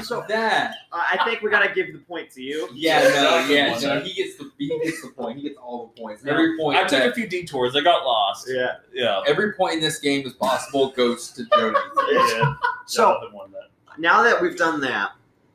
So 0.04 0.24
that. 0.27 0.75
uh, 0.92 1.01
I 1.13 1.24
think 1.25 1.42
we 1.42 1.50
gotta 1.50 1.74
give 1.74 1.92
the 1.94 2.00
point 2.00 2.32
to 2.32 2.42
you. 2.42 2.70
Yeah, 2.74 3.01
no, 3.10 3.46
yeah, 3.54 3.77
no. 3.80 4.00
He 4.01 4.13
gets 4.13 4.38
the 4.38 4.51
he 4.58 4.68
gets 4.84 5.01
the 5.01 5.10
point. 5.10 5.38
He 5.38 5.44
gets 5.50 5.58
all 5.58 5.88
the 5.96 6.01
points. 6.01 6.24
Every 6.25 6.58
point. 6.58 6.77
I 6.77 6.82
took 6.82 6.92
that- 7.00 7.10
a 7.10 7.13
few 7.13 7.27
detours. 7.27 7.75
I 7.75 7.82
got 7.82 8.04
lost. 8.06 8.48
Yeah. 8.50 8.75
Yeah. 8.94 9.22
every 9.27 9.54
point 9.54 9.75
in 9.75 9.80
this 9.82 10.00
game 10.00 10.25
is 10.25 10.34
possible 10.34 10.92
goes 10.92 11.32
to 11.32 11.46
Jody. 11.56 11.77
Yeah, 12.12 12.54
So 12.86 13.20
won 13.34 13.51
that. 13.51 13.70
now 14.00 14.24
that 14.24 14.42
we've 14.42 14.56
done 14.58 14.80
that, 14.82 15.12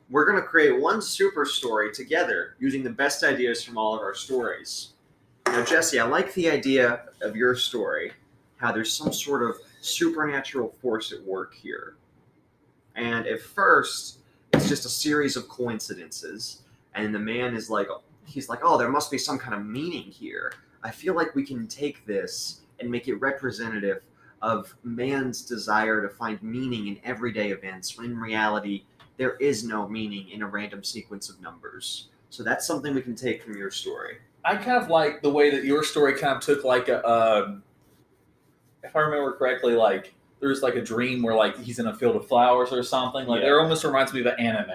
we're 0.09 0.25
gonna 0.25 0.41
create 0.41 0.79
one 0.79 1.01
super 1.01 1.45
story 1.45 1.91
together 1.91 2.55
using 2.59 2.83
the 2.83 2.89
best 2.89 3.23
ideas 3.23 3.63
from 3.63 3.77
all 3.77 3.95
of 3.95 4.01
our 4.01 4.13
stories. 4.13 4.89
Now, 5.47 5.63
Jesse, 5.65 5.99
I 5.99 6.03
like 6.05 6.33
the 6.33 6.49
idea 6.49 7.03
of 7.21 7.35
your 7.35 7.55
story, 7.55 8.11
how 8.57 8.71
there's 8.71 8.95
some 8.95 9.11
sort 9.11 9.43
of 9.43 9.55
supernatural 9.81 10.73
force 10.81 11.11
at 11.11 11.21
work 11.23 11.53
here. 11.53 11.95
And 12.95 13.25
at 13.27 13.41
first, 13.41 14.19
it's 14.63 14.69
just 14.69 14.85
a 14.85 14.89
series 14.89 15.35
of 15.35 15.49
coincidences, 15.49 16.61
and 16.95 17.13
the 17.13 17.19
man 17.19 17.53
is 17.53 17.69
like, 17.69 17.87
he's 18.25 18.47
like, 18.47 18.59
oh, 18.63 18.77
there 18.77 18.87
must 18.87 19.11
be 19.11 19.17
some 19.17 19.37
kind 19.37 19.53
of 19.53 19.65
meaning 19.65 20.03
here. 20.03 20.53
I 20.81 20.89
feel 20.89 21.15
like 21.15 21.35
we 21.35 21.43
can 21.43 21.67
take 21.67 22.05
this 22.05 22.61
and 22.79 22.89
make 22.89 23.09
it 23.09 23.15
representative 23.15 24.03
of 24.41 24.73
man's 24.85 25.41
desire 25.41 26.01
to 26.01 26.07
find 26.07 26.41
meaning 26.41 26.87
in 26.87 26.97
everyday 27.03 27.49
events, 27.49 27.97
when 27.97 28.11
in 28.11 28.17
reality, 28.17 28.85
there 29.17 29.35
is 29.35 29.65
no 29.65 29.85
meaning 29.85 30.29
in 30.29 30.43
a 30.43 30.47
random 30.47 30.81
sequence 30.81 31.29
of 31.29 31.41
numbers. 31.41 32.07
So 32.29 32.41
that's 32.41 32.65
something 32.65 32.95
we 32.95 33.01
can 33.01 33.15
take 33.15 33.43
from 33.43 33.57
your 33.57 33.69
story. 33.69 34.19
I 34.45 34.55
kind 34.55 34.81
of 34.81 34.87
like 34.87 35.21
the 35.21 35.29
way 35.29 35.49
that 35.51 35.65
your 35.65 35.83
story 35.83 36.13
kind 36.13 36.37
of 36.37 36.41
took 36.41 36.63
like 36.63 36.87
a, 36.87 37.05
um, 37.05 37.63
if 38.81 38.95
I 38.95 39.01
remember 39.01 39.33
correctly, 39.33 39.73
like 39.73 40.13
there's 40.43 40.61
like 40.61 40.75
a 40.75 40.81
dream 40.81 41.23
where 41.23 41.33
like 41.35 41.57
he's 41.59 41.79
in 41.79 41.87
a 41.87 41.95
field 41.95 42.15
of 42.17 42.27
flowers 42.27 42.71
or 42.71 42.83
something. 42.83 43.25
Like 43.25 43.41
Yeah. 43.41 43.47
it 43.49 43.53
almost 43.53 43.83
reminds 43.83 44.13
me 44.13 44.19
of 44.19 44.25
an 44.27 44.39
anime 44.39 44.69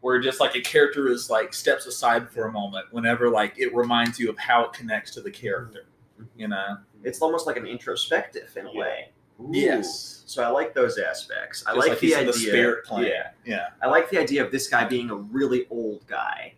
where 0.00 0.20
just 0.20 0.38
like 0.38 0.54
a 0.54 0.60
character 0.60 1.08
is 1.08 1.28
like 1.30 1.52
steps 1.54 1.86
aside 1.86 2.28
for 2.30 2.46
a 2.46 2.52
moment 2.52 2.86
whenever 2.92 3.28
like 3.30 3.58
it 3.58 3.74
reminds 3.74 4.18
you 4.20 4.28
of 4.30 4.38
how 4.38 4.64
it 4.64 4.72
connects 4.72 5.10
to 5.12 5.20
the 5.22 5.30
character. 5.30 5.86
Mm-hmm. 6.20 6.40
You 6.40 6.48
know? 6.48 6.76
It's 7.02 7.20
almost 7.22 7.46
like 7.46 7.56
an 7.56 7.66
introspective 7.66 8.54
in 8.56 8.66
a 8.66 8.72
Yeah. 8.72 8.80
way. 8.80 9.08
Ooh. 9.40 9.50
Yes. 9.52 10.22
So 10.26 10.42
I 10.42 10.48
like 10.48 10.74
those 10.74 10.98
aspects. 10.98 11.64
I 11.66 11.74
Just 11.74 11.88
like, 11.88 11.98
he's 11.98 12.10
the 12.12 12.20
in 12.20 12.28
idea. 12.28 12.32
the 12.32 12.38
spirit 12.38 12.84
plane. 12.84 13.06
Yeah. 13.06 13.30
Yeah. 13.46 13.66
I 13.82 13.86
like 13.88 14.10
the 14.10 14.18
idea 14.18 14.44
of 14.44 14.52
this 14.52 14.68
guy 14.68 14.84
being 14.84 15.10
a 15.10 15.14
really 15.16 15.66
old 15.70 16.06
guy. 16.06 16.54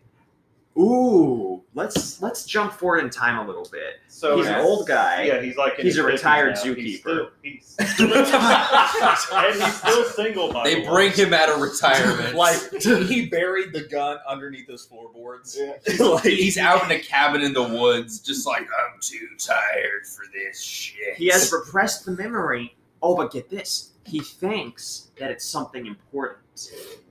Ooh, 0.77 1.63
let's 1.73 2.21
let's 2.21 2.45
jump 2.45 2.71
forward 2.71 3.03
in 3.03 3.09
time 3.09 3.37
a 3.39 3.45
little 3.45 3.67
bit. 3.71 3.99
So 4.07 4.37
He's 4.37 4.47
an 4.47 4.55
old 4.61 4.87
guy. 4.87 5.23
Yeah, 5.23 5.41
he's 5.41 5.57
like 5.57 5.75
He's 5.77 5.97
a 5.97 6.03
retired 6.03 6.55
now. 6.55 6.61
zookeeper. 6.61 6.77
He's 6.77 6.99
still, 6.99 7.29
he's 7.43 7.75
and 7.99 9.55
he's 9.61 9.75
still 9.75 10.03
single. 10.05 10.53
By 10.53 10.63
They 10.63 10.81
the 10.81 10.87
bring 10.87 11.09
way. 11.11 11.15
him 11.15 11.33
out 11.33 11.49
of 11.49 11.59
retirement. 11.59 12.35
Like 12.41 12.57
he 12.81 13.25
buried 13.27 13.73
the 13.73 13.81
gun 13.83 14.17
underneath 14.27 14.67
his 14.67 14.85
floorboards. 14.85 15.59
like 15.99 16.23
he's 16.23 16.57
out 16.57 16.83
in 16.85 16.91
a 16.91 16.99
cabin 16.99 17.41
in 17.41 17.51
the 17.53 17.63
woods, 17.63 18.19
just 18.19 18.47
like 18.47 18.61
I'm 18.63 18.99
too 19.01 19.27
tired 19.37 20.07
for 20.07 20.23
this 20.33 20.61
shit. 20.61 21.15
He 21.17 21.27
has 21.27 21.51
repressed 21.51 22.05
the 22.05 22.11
memory. 22.11 22.75
Oh, 23.01 23.15
but 23.15 23.31
get 23.31 23.49
this. 23.49 23.89
He 24.05 24.19
thinks 24.21 25.09
that 25.19 25.29
it's 25.31 25.45
something 25.45 25.85
important. 25.85 26.39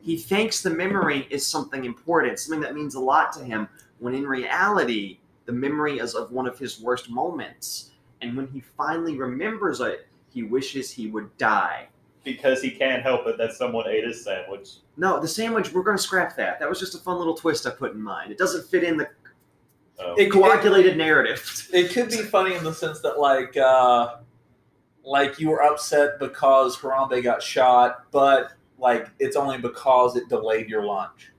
He 0.02 0.16
thinks 0.16 0.62
the 0.62 0.70
memory 0.70 1.26
is 1.30 1.46
something 1.46 1.84
important, 1.84 2.38
something 2.38 2.60
that 2.60 2.74
means 2.74 2.94
a 2.94 3.00
lot 3.00 3.32
to 3.34 3.44
him, 3.44 3.68
when 3.98 4.14
in 4.14 4.26
reality, 4.26 5.18
the 5.46 5.52
memory 5.52 5.98
is 5.98 6.14
of 6.14 6.30
one 6.32 6.46
of 6.46 6.58
his 6.58 6.80
worst 6.80 7.10
moments. 7.10 7.90
And 8.22 8.36
when 8.36 8.46
he 8.48 8.60
finally 8.60 9.16
remembers 9.16 9.80
it, 9.80 10.06
he 10.32 10.42
wishes 10.42 10.90
he 10.90 11.08
would 11.08 11.36
die. 11.38 11.88
because 12.22 12.60
he 12.62 12.70
can't 12.70 13.02
help 13.02 13.26
it 13.26 13.38
that 13.38 13.52
someone 13.54 13.88
ate 13.88 14.04
his 14.04 14.22
sandwich. 14.22 14.68
No, 14.98 15.18
the 15.20 15.26
sandwich, 15.28 15.72
we're 15.72 15.82
going 15.82 15.96
to 15.96 16.02
scrap 16.02 16.36
that. 16.36 16.60
That 16.60 16.68
was 16.68 16.78
just 16.78 16.94
a 16.94 16.98
fun 16.98 17.16
little 17.18 17.34
twist 17.34 17.66
I 17.66 17.70
put 17.70 17.92
in 17.94 18.02
mind. 18.02 18.30
It 18.30 18.36
doesn't 18.38 18.66
fit 18.68 18.84
in 18.84 18.96
the 18.98 19.08
Oh. 20.02 20.14
It- 20.16 20.30
coagulated 20.32 20.96
narrative. 20.96 21.68
it 21.74 21.90
could 21.92 22.08
be 22.08 22.18
funny 22.22 22.54
in 22.54 22.64
the 22.64 22.72
sense 22.72 23.00
that 23.00 23.18
like 23.18 23.54
uh 23.58 24.16
like 25.04 25.38
you 25.38 25.50
were 25.50 25.62
upset 25.62 26.18
because 26.18 26.76
Harambe 26.78 27.22
got 27.22 27.42
shot, 27.42 28.04
but 28.10 28.52
like 28.80 29.08
it's 29.18 29.36
only 29.36 29.58
because 29.58 30.16
it 30.16 30.28
delayed 30.28 30.68
your 30.68 30.84
lunch. 30.84 31.32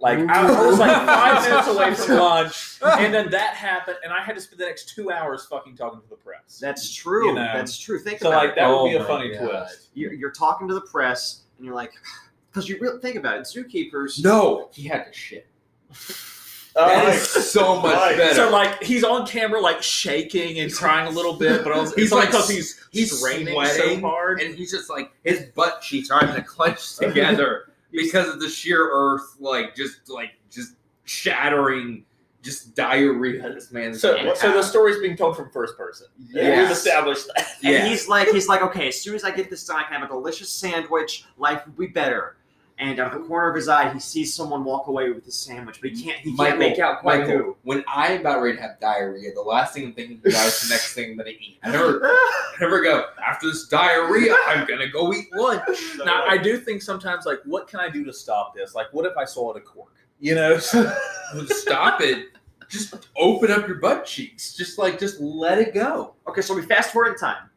Like 0.00 0.18
I, 0.18 0.46
I 0.46 0.66
was 0.66 0.78
like 0.78 0.94
five 1.06 1.42
minutes 1.48 1.68
away 1.68 1.94
from 1.94 2.16
lunch, 2.18 2.78
and 2.82 3.14
then 3.14 3.30
that 3.30 3.54
happened, 3.54 3.96
and 4.04 4.12
I 4.12 4.22
had 4.22 4.34
to 4.34 4.40
spend 4.40 4.60
the 4.60 4.66
next 4.66 4.94
two 4.94 5.10
hours 5.10 5.46
fucking 5.46 5.76
talking 5.76 6.00
to 6.00 6.08
the 6.08 6.16
press. 6.16 6.58
That's 6.60 6.92
true. 6.92 7.28
You 7.28 7.34
know. 7.34 7.50
That's 7.54 7.78
true. 7.78 7.98
Think 7.98 8.18
so 8.20 8.28
about 8.28 8.38
like 8.44 8.50
it. 8.50 8.56
that 8.56 8.68
would 8.68 8.74
Oh 8.76 8.88
be 8.88 8.96
a 8.96 9.02
oh 9.02 9.06
funny 9.06 9.32
God. 9.32 9.46
twist. 9.48 9.88
You're, 9.94 10.12
you're 10.12 10.32
talking 10.32 10.68
to 10.68 10.74
the 10.74 10.82
press, 10.82 11.42
and 11.56 11.64
you're 11.64 11.74
like, 11.74 11.92
because 12.50 12.68
you 12.68 12.78
really 12.80 13.00
think 13.00 13.16
about 13.16 13.38
it. 13.38 13.42
Zookeepers. 13.42 14.22
no, 14.22 14.68
he 14.72 14.82
had 14.88 15.04
to 15.06 15.12
shit. 15.12 15.46
Oh, 16.76 16.88
That 16.88 17.04
right. 17.04 17.14
is 17.14 17.50
so 17.52 17.80
much 17.80 17.94
Right. 17.94 18.16
better. 18.16 18.34
So 18.34 18.50
like 18.50 18.82
he's 18.82 19.04
on 19.04 19.26
camera 19.26 19.60
like 19.60 19.82
shaking 19.82 20.58
and 20.58 20.72
crying 20.74 21.06
a 21.06 21.10
little 21.10 21.34
bit, 21.34 21.62
but 21.62 21.72
also, 21.72 21.94
He's 21.94 22.06
it's 22.06 22.12
only 22.12 22.24
like 22.24 22.32
because 22.32 22.48
he's 22.48 22.84
he's 22.90 23.16
straining 23.18 23.54
sweating, 23.54 24.00
so 24.00 24.08
hard. 24.08 24.40
and 24.40 24.54
he's 24.56 24.72
just 24.72 24.90
like 24.90 25.12
his 25.22 25.44
butt 25.54 25.80
cheeks 25.82 26.10
are 26.10 26.18
having 26.20 26.34
to 26.36 26.42
clench 26.42 26.96
together 26.98 27.70
because 27.92 28.28
of 28.28 28.40
the 28.40 28.48
sheer 28.48 28.88
earth, 28.92 29.36
like 29.38 29.76
just 29.76 30.08
like 30.08 30.30
just 30.50 30.72
shattering, 31.04 32.04
just 32.42 32.74
diarrhea. 32.74 33.52
This 33.54 33.70
man's 33.70 34.00
So, 34.00 34.16
gonna 34.16 34.34
so 34.34 34.48
the 34.48 34.54
have. 34.56 34.64
story's 34.64 34.98
being 34.98 35.16
told 35.16 35.36
from 35.36 35.50
first 35.50 35.76
person. 35.78 36.08
Yes. 36.32 36.58
We've 36.60 36.70
established 36.76 37.28
that. 37.36 37.46
And 37.62 37.72
Yeah. 37.72 37.86
he's 37.86 38.08
like, 38.08 38.28
he's 38.28 38.48
like, 38.48 38.62
okay, 38.62 38.88
as 38.88 39.00
soon 39.00 39.14
as 39.14 39.22
I 39.22 39.30
get 39.30 39.48
this 39.48 39.64
done, 39.64 39.76
I 39.76 39.84
can 39.84 39.92
have 40.00 40.10
a 40.10 40.12
delicious 40.12 40.50
sandwich. 40.50 41.24
Life 41.38 41.64
will 41.66 41.74
be 41.74 41.86
better. 41.86 42.36
And 42.76 42.98
out 42.98 43.14
of 43.14 43.22
the 43.22 43.28
corner 43.28 43.48
of 43.48 43.54
his 43.54 43.68
eye, 43.68 43.92
he 43.92 44.00
sees 44.00 44.34
someone 44.34 44.64
walk 44.64 44.88
away 44.88 45.10
with 45.10 45.24
his 45.24 45.36
sandwich, 45.36 45.80
but 45.80 45.90
he 45.90 46.02
can't. 46.02 46.18
He 46.18 46.32
Michael, 46.32 46.46
can't 46.46 46.58
make 46.58 46.78
out 46.80 47.00
quite 47.00 47.20
Michael, 47.20 47.56
when 47.62 47.84
I'm 47.86 48.20
about 48.20 48.42
ready 48.42 48.56
to 48.56 48.62
have 48.62 48.80
diarrhea, 48.80 49.32
the 49.32 49.42
last 49.42 49.74
thing 49.74 49.84
I'm 49.84 49.92
thinking 49.92 50.18
about 50.24 50.46
is 50.48 50.62
the 50.62 50.74
next 50.74 50.92
thing 50.92 51.16
that 51.16 51.26
I'm 51.26 51.32
gonna 51.32 51.38
eat. 51.40 51.58
I 51.62 51.70
never. 51.70 52.00
I 52.04 52.56
never 52.60 52.82
go 52.82 53.06
after 53.24 53.46
this 53.48 53.68
diarrhea. 53.68 54.34
I'm 54.48 54.66
gonna 54.66 54.88
go 54.88 55.12
eat 55.12 55.32
lunch. 55.32 55.62
So, 55.96 56.04
Now, 56.04 56.24
I 56.26 56.36
do 56.36 56.58
think 56.58 56.82
sometimes, 56.82 57.26
like, 57.26 57.40
what 57.44 57.68
can 57.68 57.78
I 57.78 57.88
do 57.88 58.04
to 58.04 58.12
stop 58.12 58.54
this? 58.56 58.74
Like, 58.74 58.92
what 58.92 59.06
if 59.06 59.16
I 59.16 59.24
swallowed 59.24 59.56
a 59.56 59.60
cork? 59.60 59.92
You 60.18 60.34
know? 60.34 60.58
Stop 61.46 62.00
it. 62.00 62.28
Just 62.68 63.08
open 63.16 63.50
up 63.50 63.66
your 63.68 63.76
butt 63.76 64.06
cheeks. 64.06 64.54
Just 64.54 64.78
like, 64.78 64.98
just 64.98 65.20
let 65.20 65.58
it 65.58 65.74
go. 65.74 66.14
okay, 66.26 66.40
so 66.40 66.54
we 66.54 66.62
fast 66.62 66.92
forward 66.92 67.12
in 67.12 67.18
time. 67.18 67.50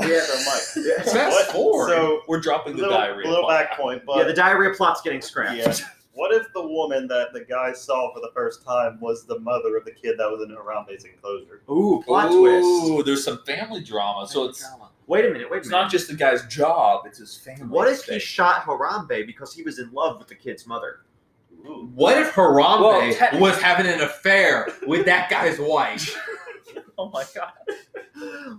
Yeah, 0.00 0.20
so 0.20 0.34
Mike. 0.50 1.04
Fast 1.06 1.14
What- 1.14 1.46
forward. 1.52 1.88
So, 1.90 2.22
We're 2.28 2.40
dropping 2.40 2.76
the 2.76 2.82
little, 2.82 2.96
diarrhea. 2.96 3.28
little 3.28 3.44
plot. 3.44 3.68
back 3.70 3.78
point, 3.78 4.02
but 4.06 4.18
yeah, 4.18 4.24
the 4.24 4.32
diarrhea 4.34 4.74
plot's 4.74 5.00
getting 5.02 5.20
scrapped. 5.20 5.56
Yeah. 5.56 5.74
What 6.14 6.34
if 6.34 6.52
the 6.52 6.62
woman 6.62 7.08
that 7.08 7.32
the 7.32 7.40
guy 7.40 7.72
saw 7.72 8.12
for 8.12 8.20
the 8.20 8.30
first 8.34 8.62
time 8.66 9.00
was 9.00 9.24
the 9.24 9.38
mother 9.38 9.78
of 9.78 9.86
the 9.86 9.92
kid 9.92 10.16
that 10.18 10.30
was 10.30 10.42
in 10.42 10.54
Harambe's 10.54 11.04
enclosure? 11.04 11.62
Ooh, 11.70 12.02
plot 12.04 12.30
twist. 12.30 12.64
Ooh, 12.66 13.02
there's 13.02 13.24
some 13.24 13.42
family 13.46 13.82
drama. 13.82 14.28
So 14.28 14.44
it's 14.44 14.62
Wait 15.06 15.24
a 15.24 15.30
minute. 15.30 15.50
Wait 15.50 15.56
a 15.56 15.60
it's 15.60 15.68
minute. 15.68 15.82
not 15.82 15.90
just 15.90 16.08
the 16.08 16.14
guy's 16.14 16.44
job; 16.46 17.06
it's 17.06 17.18
his 17.18 17.36
family. 17.38 17.64
what 17.66 17.88
if 17.88 18.04
he 18.04 18.18
shot 18.18 18.64
Harambe 18.64 19.26
because 19.26 19.54
he 19.54 19.62
was 19.62 19.78
in 19.78 19.90
love 19.92 20.18
with 20.18 20.28
the 20.28 20.34
kid's 20.34 20.66
mother? 20.66 21.00
Ooh. 21.66 21.90
What 21.94 22.18
if 22.18 22.32
Harambe 22.34 22.80
Well, 23.32 23.40
was 23.40 23.60
having 23.62 23.86
an 23.86 24.00
affair 24.02 24.68
with 24.86 25.06
that 25.06 25.30
guy's 25.30 25.58
wife? 25.58 26.14
Oh 27.02 27.10
my 27.10 27.24
god! 27.34 27.52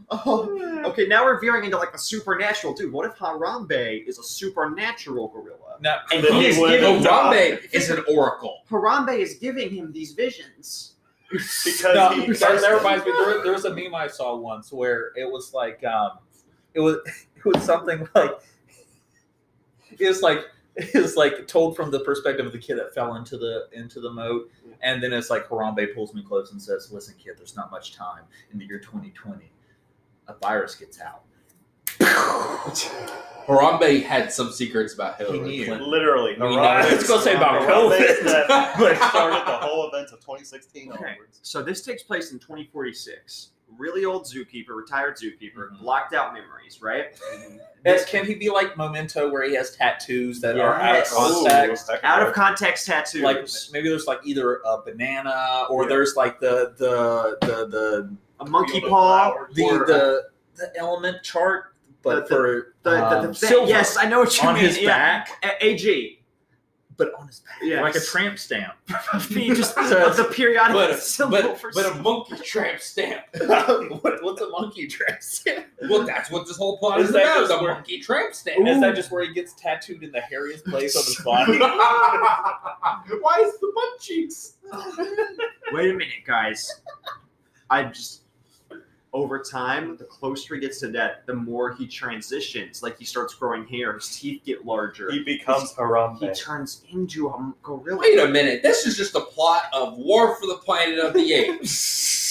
Oh, 0.09 0.83
okay, 0.89 1.07
now 1.07 1.23
we're 1.23 1.39
veering 1.39 1.63
into 1.63 1.77
like 1.77 1.93
a 1.93 1.97
supernatural, 1.97 2.73
dude. 2.73 2.91
What 2.91 3.05
if 3.09 3.15
Harambe 3.15 4.05
is 4.05 4.19
a 4.19 4.23
supernatural 4.23 5.29
gorilla? 5.29 5.77
Now, 5.79 6.00
And 6.12 6.25
he 6.25 6.31
he 6.33 6.45
is 6.47 6.57
giving 6.57 7.01
Harambe 7.01 7.73
is 7.73 7.89
an 7.89 8.03
oracle. 8.09 8.63
Harambe 8.69 9.17
is 9.17 9.35
giving 9.35 9.69
him 9.69 9.93
these 9.93 10.12
visions. 10.12 10.95
Because 11.31 11.95
no, 11.95 12.09
he 12.09 12.33
that, 12.33 12.62
that 12.62 12.75
reminds 12.75 13.05
me. 13.05 13.13
There, 13.13 13.43
there 13.43 13.53
was 13.53 13.63
a 13.63 13.73
meme 13.73 13.95
I 13.95 14.07
saw 14.07 14.35
once 14.35 14.73
where 14.73 15.13
it 15.15 15.31
was 15.31 15.53
like, 15.53 15.81
um, 15.85 16.19
it 16.73 16.81
was 16.81 16.97
it 17.38 17.45
was 17.45 17.63
something 17.63 18.05
like 18.13 18.31
it 19.97 20.07
was 20.07 20.21
like 20.21 20.45
it 20.93 20.95
was 21.01 21.15
like 21.15 21.47
told 21.47 21.75
from 21.75 21.91
the 21.91 21.99
perspective 21.99 22.45
of 22.45 22.51
the 22.51 22.57
kid 22.57 22.77
that 22.79 22.93
fell 22.93 23.15
into 23.15 23.37
the 23.37 23.67
into 23.73 23.99
the 23.99 24.09
moat, 24.11 24.49
and 24.81 25.01
then 25.03 25.13
it's 25.13 25.29
like 25.29 25.47
Harambe 25.47 25.93
pulls 25.93 26.13
me 26.13 26.23
close 26.23 26.51
and 26.51 26.61
says, 26.61 26.91
"Listen, 26.91 27.13
kid, 27.23 27.33
there's 27.37 27.55
not 27.55 27.69
much 27.71 27.93
time 27.95 28.23
in 28.51 28.57
the 28.59 28.65
year 28.65 28.79
2020. 28.79 29.51
A 30.27 30.33
virus 30.41 30.75
gets 30.75 30.99
out." 30.99 31.21
Harambe 33.47 34.03
had 34.03 34.31
some 34.31 34.51
secrets 34.51 34.93
about 34.93 35.17
He 35.17 35.25
Hillary 35.25 35.39
knew. 35.49 35.65
Clinton. 35.65 35.91
literally. 35.91 36.33
We 36.33 36.39
know 36.39 36.45
Harambe- 36.57 36.91
it's 36.93 37.07
gonna 37.07 37.21
say 37.21 37.35
about 37.35 37.61
Harambe 37.61 37.97
COVID. 37.97 37.99
is 38.09 38.19
that- 38.31 38.47
that 38.47 39.09
started 39.09 39.39
the 39.45 39.57
whole 39.57 39.87
events 39.89 40.11
of 40.13 40.19
2016 40.21 40.91
Okay. 40.93 41.11
onwards. 41.11 41.39
So 41.43 41.61
this 41.61 41.83
takes 41.83 42.03
place 42.03 42.31
in 42.31 42.39
2046. 42.39 43.49
Really 43.77 44.05
old 44.05 44.23
zookeeper, 44.25 44.69
retired 44.69 45.15
zookeeper, 45.17 45.71
Mhm. 45.71 45.79
blocked 45.81 46.13
out 46.13 46.33
memories, 46.33 46.79
right? 46.81 47.07
As- 47.85 48.05
can 48.05 48.25
he 48.25 48.35
be 48.35 48.49
like 48.49 48.77
Memento, 48.77 49.29
where 49.29 49.43
he 49.43 49.55
has 49.55 49.75
tattoos 49.75 50.39
that 50.41 50.59
are 50.59 50.75
out 50.75 50.99
of 51.01 51.07
context? 51.09 51.89
Ooh, 51.89 51.95
Out 52.03 52.21
of 52.27 52.33
context 52.33 52.85
tattoos. 52.87 53.21
like 53.23 53.47
maybe 53.71 53.89
there's 53.89 54.07
like 54.07 54.19
either 54.23 54.61
a 54.65 54.81
banana 54.81 55.65
or 55.69 55.83
Yeah. 55.83 55.89
there's 55.89 56.15
like 56.15 56.39
the 56.39 56.73
the 56.77 57.37
the 57.41 57.67
the 57.67 58.15
a 58.39 58.45
monkey 58.49 58.81
paw. 58.81 58.87
flowers. 59.33 59.55
the 59.55 59.63
the, 59.85 60.23
the 60.55 60.77
element 60.77 61.23
chart, 61.23 61.73
but 62.01 62.27
The- 62.27 62.35
for 62.35 62.73
the, 62.83 62.89
the, 62.91 63.05
um, 63.05 63.27
the 63.27 63.33
thing- 63.33 63.49
silver 63.49 63.67
Yes, 63.69 63.97
I 63.97 64.05
know 64.05 64.19
what 64.19 64.41
you 64.41 64.47
on 64.47 64.55
mean. 64.55 64.65
his 64.65 64.79
yeah. 64.79 64.87
back, 64.87 65.57
AG. 65.61 66.22
But 66.97 67.13
on 67.17 67.27
his 67.27 67.39
back, 67.39 67.57
Yes. 67.62 67.81
like 67.81 67.95
a 67.95 68.00
tramp 68.00 68.38
stamp. 68.39 68.73
The- 69.29 69.53
just 69.55 69.73
So- 69.89 70.13
the 70.13 70.25
periodic 70.33 70.73
But, 70.73 71.00
symbol 71.01 71.41
but, 71.41 71.59
for 71.59 71.71
but 71.73 71.85
a 71.85 71.95
monkey 72.01 72.35
tramp 72.43 72.79
stamp. 72.81 73.25
what, 74.01 74.23
what's 74.23 74.41
a 74.41 74.50
monkey 74.50 74.88
tramp 74.88 75.21
stamp? 75.21 75.65
Well, 75.89 76.05
that's 76.05 76.29
what 76.31 76.47
this 76.47 76.57
whole 76.57 76.77
plot 76.77 77.00
Is 77.00 77.07
is, 77.07 77.13
that 77.13 77.23
about. 77.23 77.39
just 77.39 77.50
The 77.51 77.63
where- 77.63 77.73
monkey 77.75 78.00
tramp 78.00 78.33
stamp. 78.33 78.67
Is 78.67 78.79
that 78.81 78.95
just 78.95 79.12
where 79.12 79.25
he 79.25 79.33
gets 79.33 79.53
tattooed 79.53 80.03
in 80.03 80.12
the 80.12 80.19
hairiest 80.21 80.65
place 80.65 80.95
on 80.95 81.03
his 81.03 81.19
body? 81.23 81.57
Why 81.57 83.38
is 83.45 83.59
the 83.59 83.71
butt 83.73 84.00
cheeks? 84.00 84.53
Wait 85.71 85.89
a 85.89 85.93
minute, 85.93 86.23
guys. 86.25 86.81
I 87.69 87.83
just 87.85 88.22
over 89.13 89.39
time, 89.39 89.96
the 89.98 90.03
closer 90.03 90.55
he 90.55 90.62
gets 90.62 90.79
to 90.79 90.91
death, 90.91 91.20
the 91.25 91.34
more 91.34 91.74
he 91.74 91.88
transitions. 91.88 92.82
Like 92.82 92.98
he 92.98 93.05
starts 93.05 93.36
growing 93.36 93.65
hair, 93.67 93.93
his 93.93 94.20
teeth 94.20 94.41
get 94.43 94.65
larger. 94.65 95.12
He 95.12 95.24
becomes 95.24 95.72
he 95.72 95.75
Harambe. 95.77 96.20
He 96.20 96.34
turns 96.34 96.84
into 96.91 97.29
a 97.29 97.53
gorilla. 97.62 98.00
Wait 98.00 98.20
a 98.20 98.27
minute. 98.27 98.63
This 98.63 98.88
is 98.88 98.98
just 98.98 99.15
a 99.15 99.22
plot 99.22 99.63
of 99.72 99.98
War 99.98 100.36
for 100.36 100.48
the 100.48 100.58
Planet 100.58 101.00
of 101.00 101.13
the 101.13 101.34
Apes. 101.34 102.22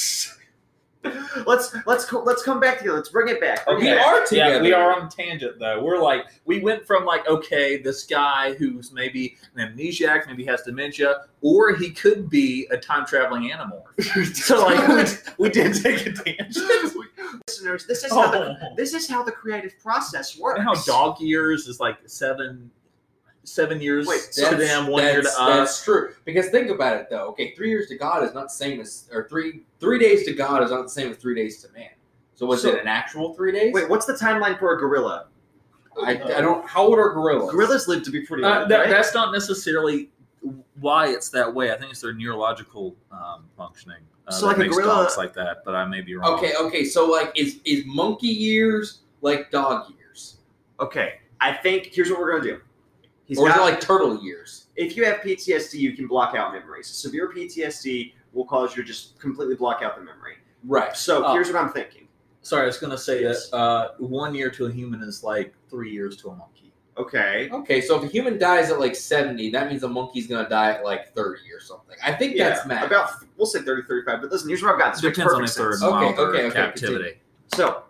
Let's 1.46 1.74
let's 1.86 2.04
co- 2.04 2.22
let's 2.22 2.42
come 2.42 2.60
back 2.60 2.78
to 2.78 2.84
you. 2.84 2.92
Let's 2.92 3.08
bring 3.08 3.28
it 3.28 3.40
back. 3.40 3.66
Okay. 3.66 3.82
We 3.82 3.90
are 3.90 4.24
together. 4.26 4.54
Yeah, 4.56 4.60
we 4.62 4.72
are 4.72 4.94
on 5.00 5.08
tangent 5.08 5.58
though. 5.58 5.82
We're 5.82 5.98
like 6.00 6.26
we 6.44 6.60
went 6.60 6.86
from 6.86 7.04
like 7.04 7.26
okay, 7.28 7.76
this 7.80 8.04
guy 8.04 8.54
who's 8.54 8.92
maybe 8.92 9.36
an 9.56 9.68
amnesiac, 9.76 10.26
maybe 10.26 10.44
has 10.44 10.62
dementia, 10.62 11.24
or 11.40 11.74
he 11.74 11.90
could 11.90 12.28
be 12.30 12.66
a 12.70 12.76
time 12.76 13.06
traveling 13.06 13.50
animal. 13.52 13.86
so 14.34 14.64
like 14.64 14.88
we, 14.88 15.04
we 15.38 15.50
did 15.50 15.74
take 15.82 16.06
a 16.06 16.12
tangent. 16.12 16.56
listeners, 17.48 17.86
this 17.86 18.04
is 18.04 18.12
how 18.12 18.30
the, 18.30 18.56
Oh. 18.62 18.74
this 18.76 18.94
is 18.94 19.08
how 19.08 19.22
the 19.22 19.32
creative 19.32 19.78
process 19.82 20.38
works. 20.38 20.58
And 20.58 20.66
how 20.68 20.74
dog 20.84 21.20
years 21.20 21.66
is 21.66 21.80
like 21.80 21.96
seven 22.06 22.70
seven 23.44 23.80
years 23.80 24.06
Wait, 24.06 24.28
to 24.32 24.56
them, 24.56 24.86
one 24.86 25.02
year 25.04 25.22
to 25.22 25.28
us. 25.28 25.36
That's 25.36 25.84
true. 25.84 26.14
Because 26.24 26.48
think 26.50 26.70
about 26.70 26.96
it 26.96 27.08
though. 27.10 27.28
Okay, 27.30 27.54
three 27.56 27.70
years 27.70 27.88
to 27.88 27.96
God 27.96 28.22
is 28.24 28.34
not 28.34 28.44
the 28.44 28.48
same 28.54 28.80
as 28.80 29.08
or 29.12 29.28
three 29.28 29.62
three 29.80 29.98
days 29.98 30.24
to 30.26 30.32
God 30.32 30.62
is 30.62 30.70
not 30.70 30.82
the 30.82 30.88
same 30.90 31.10
as 31.10 31.16
three 31.16 31.34
days 31.34 31.62
to 31.62 31.72
man. 31.72 31.90
So 32.34 32.46
was 32.46 32.62
So- 32.62 32.70
it 32.70 32.80
an 32.80 32.88
actual 32.88 33.34
three 33.34 33.52
days? 33.52 33.72
Wait, 33.74 33.88
what's 33.88 34.06
the 34.06 34.14
timeline 34.14 34.58
for 34.58 34.74
a 34.76 34.78
gorilla? 34.78 35.26
I, 36.02 36.12
I 36.12 36.40
don't. 36.40 36.66
How 36.66 36.84
old 36.86 36.98
are 36.98 37.10
gorillas? 37.10 37.50
Gorillas 37.50 37.86
live 37.86 38.02
to 38.04 38.10
be 38.10 38.22
pretty 38.22 38.44
Uh, 38.44 38.60
old, 38.60 38.70
that, 38.70 38.78
right? 38.78 38.88
That's 38.90 39.12
not 39.12 39.30
necessarily 39.32 40.10
why 40.80 41.08
it's 41.08 41.28
that 41.30 41.52
way. 41.54 41.70
I 41.70 41.76
think 41.76 41.90
it's 41.90 42.00
their 42.00 42.14
neurological 42.14 42.96
um, 43.12 43.44
functioning. 43.58 43.98
Uh, 44.26 44.32
So, 44.32 44.46
that 44.46 44.46
like, 44.46 44.56
a 44.56 44.60
makes 44.60 44.76
gorilla- 44.76 45.02
dogs 45.04 45.18
like 45.18 45.34
that, 45.34 45.58
but 45.66 45.74
I 45.74 45.84
may 45.84 46.00
be 46.00 46.14
wrong. 46.14 46.32
Okay, 46.34 46.54
okay. 46.58 46.84
So 46.84 47.06
like, 47.06 47.38
is 47.38 47.60
is 47.66 47.84
monkey 47.84 48.28
years 48.28 49.00
like 49.20 49.50
dog 49.50 49.90
years, 49.90 50.38
Okay, 50.80 51.20
I 51.42 51.52
think 51.52 51.86
here's 51.92 52.10
what 52.10 52.18
we're 52.20 52.32
gonna 52.38 52.42
do. 52.54 52.60
He's 53.32 53.38
or 53.38 53.48
is 53.48 53.54
got, 53.54 53.66
it 53.66 53.72
like 53.72 53.80
turtle 53.80 54.22
years? 54.22 54.66
if 54.76 54.94
you 54.94 55.04
have 55.06 55.20
PTSD, 55.20 55.74
you 55.78 55.92
can 55.94 56.06
block 56.06 56.34
out 56.34 56.52
memories. 56.52 56.86
Severe 56.86 57.30
PTSD 57.32 58.12
will 58.34 58.44
cause 58.44 58.76
you 58.76 58.82
to 58.82 58.86
just 58.86 59.18
completely 59.18 59.54
block 59.54 59.82
out 59.82 59.96
the 59.96 60.02
memory. 60.02 60.34
Right. 60.64 60.94
So 60.94 61.24
Oh. 61.24 61.32
here's 61.32 61.48
what 61.50 61.56
I'm 61.56 61.70
thinking. 61.72 62.08
Sorry, 62.42 62.62
I 62.64 62.66
was 62.66 62.76
going 62.78 62.90
to 62.90 62.98
say 62.98 63.22
Yes. 63.22 63.48
that 63.50 63.56
uh, 63.56 63.88
one 63.98 64.34
year 64.34 64.50
to 64.50 64.66
a 64.66 64.70
human 64.70 65.02
is 65.02 65.22
like 65.24 65.54
three 65.70 65.90
years 65.90 66.16
to 66.18 66.28
a 66.28 66.36
monkey. 66.36 66.72
Okay. 66.98 67.48
Okay, 67.50 67.80
so 67.80 67.96
if 67.96 68.04
a 68.04 68.06
human 68.06 68.36
dies 68.38 68.70
at 68.70 68.78
like 68.78 68.94
seventy, 68.94 69.48
that 69.50 69.70
means 69.70 69.82
a 69.82 69.88
monkey's 69.88 70.26
gonna 70.26 70.46
die 70.46 70.72
at 70.72 70.84
like 70.84 71.14
thirty 71.14 71.50
or 71.50 71.58
something. 71.58 71.96
I 72.04 72.12
think 72.12 72.36
that's 72.36 72.66
math. 72.66 72.84
About 72.84 73.08
we'll 73.38 73.46
say 73.46 73.62
30, 73.62 73.86
35. 73.88 74.20
But 74.20 74.30
listen, 74.30 74.48
here's 74.50 74.62
what 74.62 74.74
I've 74.74 74.78
got. 74.78 74.92
This 74.92 75.02
makes 75.02 75.16
Depends 75.16 75.32
on 75.32 75.40
perfect 75.40 75.58
if 75.58 75.80
they're 75.80 75.88
in. 75.88 75.94
Okay, 75.94 76.20
okay, 76.22 76.44
okay, 76.48 76.54
captivity. 76.54 77.14
So 77.54 77.84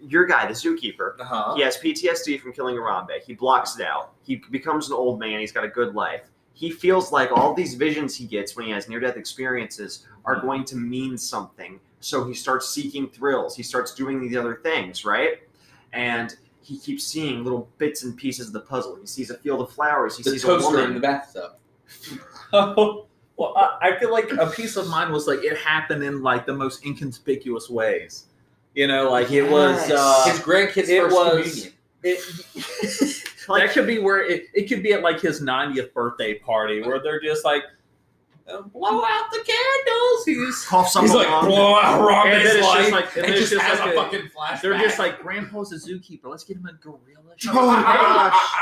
your 0.00 0.24
guy, 0.26 0.46
the 0.46 0.52
zookeeper, 0.54 1.18
uh 1.20 1.24
huh. 1.24 1.54
he 1.56 1.62
has 1.62 1.76
PTSD 1.78 2.40
from 2.40 2.52
killing 2.52 2.76
Harambe. 2.76 3.22
He 3.26 3.34
blocks 3.34 3.78
it 3.78 3.84
out. 3.86 4.12
He 4.22 4.36
becomes 4.50 4.88
an 4.88 4.94
old 4.94 5.18
man. 5.20 5.40
He's 5.40 5.52
got 5.52 5.64
a 5.64 5.68
good 5.68 5.94
life. 5.94 6.22
He 6.54 6.70
feels 6.70 7.10
like 7.12 7.30
all 7.32 7.54
these 7.54 7.74
visions 7.74 8.14
he 8.16 8.26
gets 8.26 8.54
when 8.56 8.66
he 8.66 8.72
has 8.72 8.88
near 8.88 9.00
death 9.00 9.16
experiences 9.16 10.06
are 10.24 10.40
going 10.40 10.64
to 10.66 10.76
mean 10.76 11.16
something. 11.16 11.80
So 12.00 12.26
he 12.26 12.34
starts 12.34 12.68
seeking 12.68 13.08
thrills. 13.08 13.56
He 13.56 13.62
starts 13.62 13.94
doing 13.94 14.20
these 14.20 14.36
other 14.36 14.56
things, 14.62 15.04
right? 15.04 15.38
And 15.92 16.36
he 16.62 16.78
keeps 16.78 17.04
seeing 17.04 17.42
little 17.44 17.68
bits 17.78 18.04
and 18.04 18.16
pieces 18.16 18.48
of 18.48 18.52
the 18.52 18.60
puzzle. 18.60 18.96
He 19.00 19.06
sees 19.06 19.30
a 19.30 19.38
field 19.38 19.60
of 19.62 19.70
flowers. 19.72 20.16
He 20.16 20.22
The 20.22 20.30
sees 20.30 20.44
a 20.44 20.58
woman. 20.58 20.84
in 20.84 20.94
the 20.94 21.00
bathtub. 21.00 21.52
Oh, 22.52 23.06
well, 23.36 23.54
I, 23.56 23.90
I 23.90 23.98
feel 23.98 24.12
like 24.12 24.30
a 24.32 24.46
piece 24.46 24.76
of 24.76 24.88
mind 24.88 25.12
was 25.12 25.26
like 25.26 25.40
it 25.42 25.56
happened 25.58 26.02
in 26.02 26.22
like 26.22 26.46
the 26.46 26.54
most 26.54 26.84
inconspicuous 26.84 27.68
ways. 27.70 28.26
You 28.74 28.86
know, 28.86 29.10
like 29.10 29.30
it 29.32 29.50
was. 29.50 29.90
Uh, 29.90 30.24
His 30.30 30.38
grandkid's 30.40 30.88
it 30.88 31.02
first 31.02 31.14
was- 31.16 31.42
communion. 31.44 31.72
it, 32.04 32.20
Like- 33.48 33.62
that 33.66 33.72
could 33.74 33.86
be 33.86 33.98
where 33.98 34.22
it, 34.24 34.44
it 34.54 34.68
could 34.68 34.82
be 34.82 34.92
at 34.92 35.02
like 35.02 35.20
his 35.20 35.42
90th 35.42 35.92
birthday 35.92 36.34
party 36.38 36.80
where 36.82 37.02
they're 37.02 37.20
just 37.20 37.44
like 37.44 37.62
uh, 38.48 38.62
blow 38.62 39.02
out 39.04 39.30
the 39.32 39.38
candles. 39.44 40.24
He's 40.24 40.64
Cough 40.66 40.84
He's 40.86 40.92
something 40.92 41.14
like, 41.16 41.28
along. 41.28 41.46
blow 41.46 41.74
out 41.80 42.00
wrong 42.06 42.28
And 42.28 42.36
then 42.44 42.46
it's 42.46 42.54
just 42.66 42.68
life, 42.68 42.92
like- 42.92 43.16
and 43.16 43.26
and 43.26 43.34
just 43.34 43.52
it's 43.52 43.62
just 43.62 43.64
has 43.64 43.80
like 43.80 43.94
a 43.94 43.98
a- 43.98 44.02
fucking 44.04 44.30
flashback. 44.36 44.60
they're 44.62 44.78
just 44.78 44.98
like 44.98 45.20
grandpa's 45.20 45.72
a 45.72 45.76
zookeeper. 45.76 46.24
Let's 46.26 46.44
get 46.44 46.56
him 46.56 46.66
a 46.66 46.72
gorilla. 46.74 46.96
Oh 47.48 47.66
my 47.66 47.82
gosh. 47.82 48.54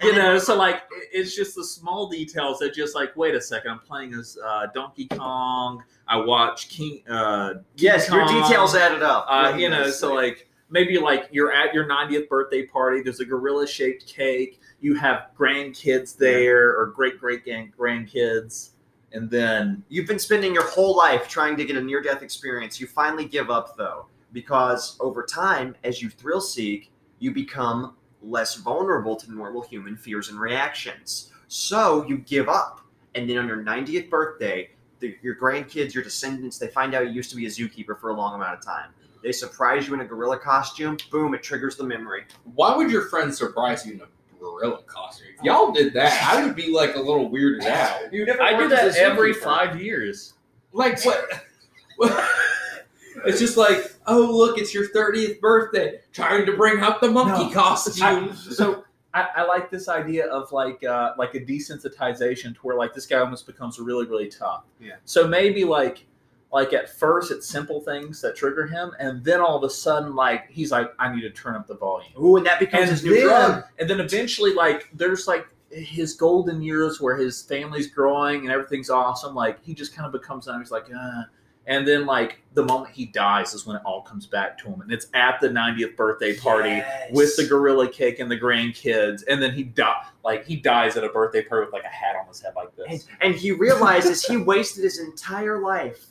You 0.00 0.14
know, 0.14 0.38
so 0.38 0.56
like 0.56 0.82
it's 1.12 1.34
just 1.34 1.54
the 1.56 1.64
small 1.64 2.08
details 2.08 2.58
that 2.60 2.74
just 2.74 2.94
like 2.94 3.16
wait 3.16 3.34
a 3.34 3.40
second, 3.40 3.70
I'm 3.72 3.78
playing 3.80 4.14
as 4.14 4.38
uh, 4.44 4.66
Donkey 4.74 5.08
Kong. 5.08 5.82
I 6.06 6.16
watch 6.16 6.68
King. 6.68 7.02
Uh, 7.08 7.54
Yes, 7.76 8.08
your 8.08 8.26
details 8.26 8.74
added 8.74 9.02
up. 9.02 9.26
Uh, 9.28 9.54
you 9.56 9.68
know, 9.68 9.90
so 9.90 10.14
like 10.14 10.48
maybe 10.70 10.98
like 10.98 11.28
you're 11.32 11.52
at 11.52 11.74
your 11.74 11.86
90th 11.88 12.28
birthday 12.28 12.66
party. 12.66 13.02
There's 13.02 13.20
a 13.20 13.24
gorilla 13.24 13.66
shaped 13.66 14.06
cake. 14.06 14.60
You 14.80 14.94
have 14.94 15.28
grandkids 15.38 16.16
there 16.16 16.78
or 16.78 16.86
great 16.86 17.18
great 17.18 17.44
grandkids, 17.44 18.70
and 19.12 19.28
then 19.30 19.82
You've 19.88 20.06
been 20.06 20.18
spending 20.18 20.54
your 20.54 20.68
whole 20.68 20.96
life 20.96 21.28
trying 21.28 21.56
to 21.56 21.64
get 21.64 21.76
a 21.76 21.80
near 21.82 22.00
death 22.02 22.22
experience. 22.22 22.80
You 22.80 22.86
finally 22.86 23.24
give 23.24 23.50
up, 23.50 23.76
though, 23.76 24.06
because 24.32 24.96
over 25.00 25.24
time, 25.24 25.74
as 25.84 26.00
you 26.00 26.08
thrill 26.08 26.40
seek, 26.40 26.92
you 27.18 27.32
become 27.32 27.96
less 28.22 28.56
vulnerable 28.56 29.16
to 29.16 29.32
normal 29.32 29.62
human 29.62 29.96
fears 29.96 30.28
and 30.28 30.40
reactions. 30.40 31.30
So 31.48 32.06
you 32.06 32.18
give 32.18 32.48
up. 32.48 32.80
And 33.14 33.28
then 33.28 33.38
on 33.38 33.48
your 33.48 33.62
90th 33.62 34.10
birthday, 34.10 34.70
the, 35.00 35.16
your 35.22 35.36
grandkids, 35.36 35.94
your 35.94 36.04
descendants, 36.04 36.58
they 36.58 36.68
find 36.68 36.94
out 36.94 37.06
you 37.06 37.12
used 37.12 37.30
to 37.30 37.36
be 37.36 37.46
a 37.46 37.48
zookeeper 37.48 37.98
for 37.98 38.10
a 38.10 38.14
long 38.14 38.34
amount 38.34 38.58
of 38.58 38.64
time. 38.64 38.90
They 39.22 39.32
surprise 39.32 39.88
you 39.88 39.94
in 39.94 40.00
a 40.00 40.04
gorilla 40.04 40.38
costume. 40.38 40.96
Boom, 41.10 41.34
it 41.34 41.42
triggers 41.42 41.76
the 41.76 41.84
memory. 41.84 42.24
Why 42.54 42.76
would 42.76 42.90
your 42.90 43.06
friends 43.06 43.38
surprise 43.38 43.84
you 43.84 43.94
in 43.94 44.00
a 44.00 44.38
gorilla 44.38 44.82
costume? 44.86 45.28
If 45.36 45.44
y'all 45.44 45.72
did 45.72 45.92
that, 45.94 46.22
I 46.32 46.44
would 46.44 46.54
be 46.54 46.72
like 46.72 46.94
a 46.94 47.00
little 47.00 47.28
weirded 47.28 47.62
out. 47.66 48.02
I 48.04 48.08
do 48.10 48.26
worked 48.26 48.70
that 48.70 48.96
every 48.96 49.32
five 49.32 49.80
years. 49.80 50.34
Like 50.72 51.02
what? 51.04 51.44
what- 53.18 53.28
it's 53.28 53.38
just 53.40 53.56
like, 53.56 53.92
oh 54.06 54.30
look, 54.36 54.58
it's 54.58 54.72
your 54.74 54.88
thirtieth 54.88 55.40
birthday. 55.40 56.00
Trying 56.12 56.46
to 56.46 56.56
bring 56.56 56.80
out 56.80 57.00
the 57.00 57.10
monkey 57.10 57.44
No. 57.46 57.50
costume. 57.52 58.34
So 58.34 58.84
I, 59.14 59.28
I 59.36 59.42
like 59.46 59.70
this 59.70 59.88
idea 59.88 60.26
of 60.26 60.52
like 60.52 60.84
uh, 60.84 61.14
like 61.18 61.34
a 61.34 61.40
desensitization 61.40 62.54
to 62.54 62.60
where 62.62 62.76
like 62.76 62.94
this 62.94 63.06
guy 63.06 63.18
almost 63.18 63.46
becomes 63.46 63.78
really 63.78 64.06
really 64.06 64.28
tough. 64.28 64.64
Yeah. 64.80 64.96
So 65.04 65.26
maybe 65.26 65.64
like 65.64 66.04
like 66.52 66.72
at 66.72 66.88
first 66.88 67.30
it's 67.30 67.46
simple 67.48 67.80
things 67.80 68.20
that 68.22 68.36
trigger 68.36 68.66
him, 68.66 68.92
and 68.98 69.22
then 69.24 69.40
all 69.40 69.56
of 69.56 69.64
a 69.64 69.70
sudden 69.70 70.14
like 70.14 70.48
he's 70.50 70.70
like 70.70 70.92
I 70.98 71.14
need 71.14 71.22
to 71.22 71.30
turn 71.30 71.56
up 71.56 71.66
the 71.66 71.74
volume. 71.76 72.10
Ooh, 72.20 72.36
and 72.36 72.46
that 72.46 72.58
becomes 72.60 72.82
and 72.82 72.90
his 72.90 73.04
new 73.04 73.14
then, 73.14 73.26
drug. 73.26 73.64
and 73.78 73.88
then 73.90 74.00
eventually 74.00 74.52
like 74.54 74.88
there's 74.94 75.26
like 75.26 75.46
his 75.70 76.14
golden 76.14 76.62
years 76.62 76.98
where 77.00 77.14
his 77.16 77.42
family's 77.42 77.86
growing 77.88 78.40
and 78.40 78.50
everything's 78.50 78.88
awesome 78.88 79.34
like 79.34 79.62
he 79.62 79.74
just 79.74 79.94
kind 79.94 80.06
of 80.06 80.12
becomes 80.18 80.48
and 80.48 80.58
he's 80.62 80.70
like 80.70 80.86
uh 80.98 81.24
and 81.68 81.86
then 81.86 82.04
like 82.06 82.40
the 82.54 82.64
moment 82.64 82.90
he 82.92 83.06
dies 83.06 83.54
is 83.54 83.64
when 83.66 83.76
it 83.76 83.82
all 83.84 84.02
comes 84.02 84.26
back 84.26 84.58
to 84.58 84.66
him 84.66 84.80
and 84.80 84.90
it's 84.90 85.06
at 85.14 85.38
the 85.40 85.48
90th 85.48 85.94
birthday 85.96 86.36
party 86.36 86.70
Yes. 86.70 87.10
with 87.12 87.36
the 87.36 87.46
gorilla 87.46 87.88
cake 87.88 88.18
and 88.18 88.28
the 88.30 88.38
grandkids 88.38 89.22
and 89.28 89.40
then 89.40 89.52
he 89.52 89.62
die 89.62 90.06
like 90.24 90.44
he 90.46 90.56
dies 90.56 90.96
at 90.96 91.04
a 91.04 91.08
birthday 91.10 91.42
party 91.42 91.66
with 91.66 91.72
like 91.72 91.84
a 91.84 91.88
hat 91.88 92.16
on 92.20 92.26
his 92.26 92.40
head 92.40 92.54
like 92.56 92.74
this 92.74 93.06
and 93.20 93.34
he 93.34 93.52
realizes 93.52 94.24
he 94.24 94.36
wasted 94.36 94.82
his 94.82 94.98
entire 94.98 95.60
life 95.60 96.06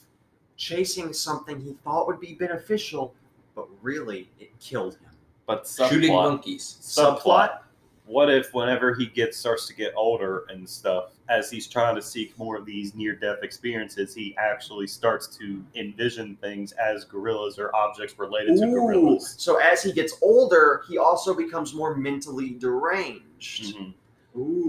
chasing 0.56 1.12
something 1.14 1.60
he 1.60 1.74
thought 1.84 2.08
would 2.08 2.20
be 2.20 2.34
beneficial, 2.34 3.14
but 3.56 3.68
really 3.84 4.28
it 4.40 4.50
killed 4.60 4.96
him. 4.96 5.12
But 5.46 5.68
Shooting 5.68 6.10
subplot, 6.12 6.24
monkeys. 6.24 6.78
subplot. 6.82 7.60
What 8.08 8.32
if 8.32 8.52
whenever 8.56 8.96
he 8.96 9.06
gets 9.06 9.38
starts 9.38 9.68
to 9.68 9.76
get 9.76 9.94
older 9.96 10.46
and 10.50 10.68
stuff, 10.68 11.12
as 11.30 11.52
he's 11.52 11.68
trying 11.68 11.96
to 11.96 12.02
seek 12.02 12.38
more 12.38 12.56
of 12.56 12.66
these 12.66 12.96
near 12.96 13.16
death 13.16 13.40
experiences, 13.44 14.14
he 14.14 14.36
actually 14.38 14.88
starts 14.88 15.28
to 15.38 15.64
envision 15.76 16.38
things 16.38 16.72
as 16.74 17.04
gorillas 17.04 17.60
or 17.60 17.76
objects 17.76 18.18
related 18.18 18.58
to 18.58 18.68
gorillas. 18.68 19.36
So 19.38 19.58
as 19.58 19.84
he 19.84 19.92
gets 19.92 20.14
older, 20.22 20.84
he 20.88 20.98
also 20.98 21.34
becomes 21.34 21.74
more 21.74 21.96
mentally 21.96 22.52
deranged. 22.52 23.76
Mhm. 23.76 23.94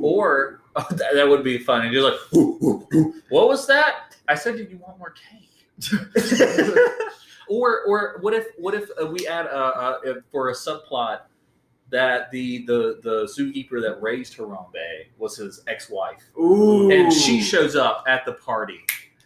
Or 0.02 0.60
oh, 0.76 0.86
that, 0.90 1.14
that 1.14 1.28
would 1.28 1.44
be 1.44 1.58
funny 1.58 1.90
just 1.90 2.04
like 2.04 2.14
"Ooh, 2.34 2.58
ooh, 2.62 2.88
ooh. 2.94 3.14
what 3.28 3.48
was 3.48 3.66
that 3.66 4.16
i 4.28 4.34
said 4.34 4.56
did 4.56 4.70
you 4.70 4.78
want 4.78 4.98
more 4.98 5.12
cake 5.12 5.50
or 7.48 7.82
or 7.84 8.18
what 8.20 8.32
if 8.32 8.46
what 8.56 8.74
if 8.74 8.88
uh, 9.02 9.06
we 9.06 9.26
add 9.26 9.46
uh, 9.46 9.50
uh, 9.50 9.98
uh, 10.06 10.14
for 10.30 10.50
a 10.50 10.54
subplot 10.54 11.20
that 11.90 12.30
the 12.30 12.64
the 12.66 13.00
the 13.02 13.24
zookeeper 13.24 13.80
that 13.80 14.00
raised 14.00 14.36
Harambe 14.36 15.06
was 15.16 15.36
his 15.36 15.62
ex-wife 15.66 16.22
Ooh. 16.38 16.90
and 16.90 17.12
she 17.12 17.40
shows 17.40 17.76
up 17.76 18.04
at 18.06 18.24
the 18.24 18.32
party 18.32 18.80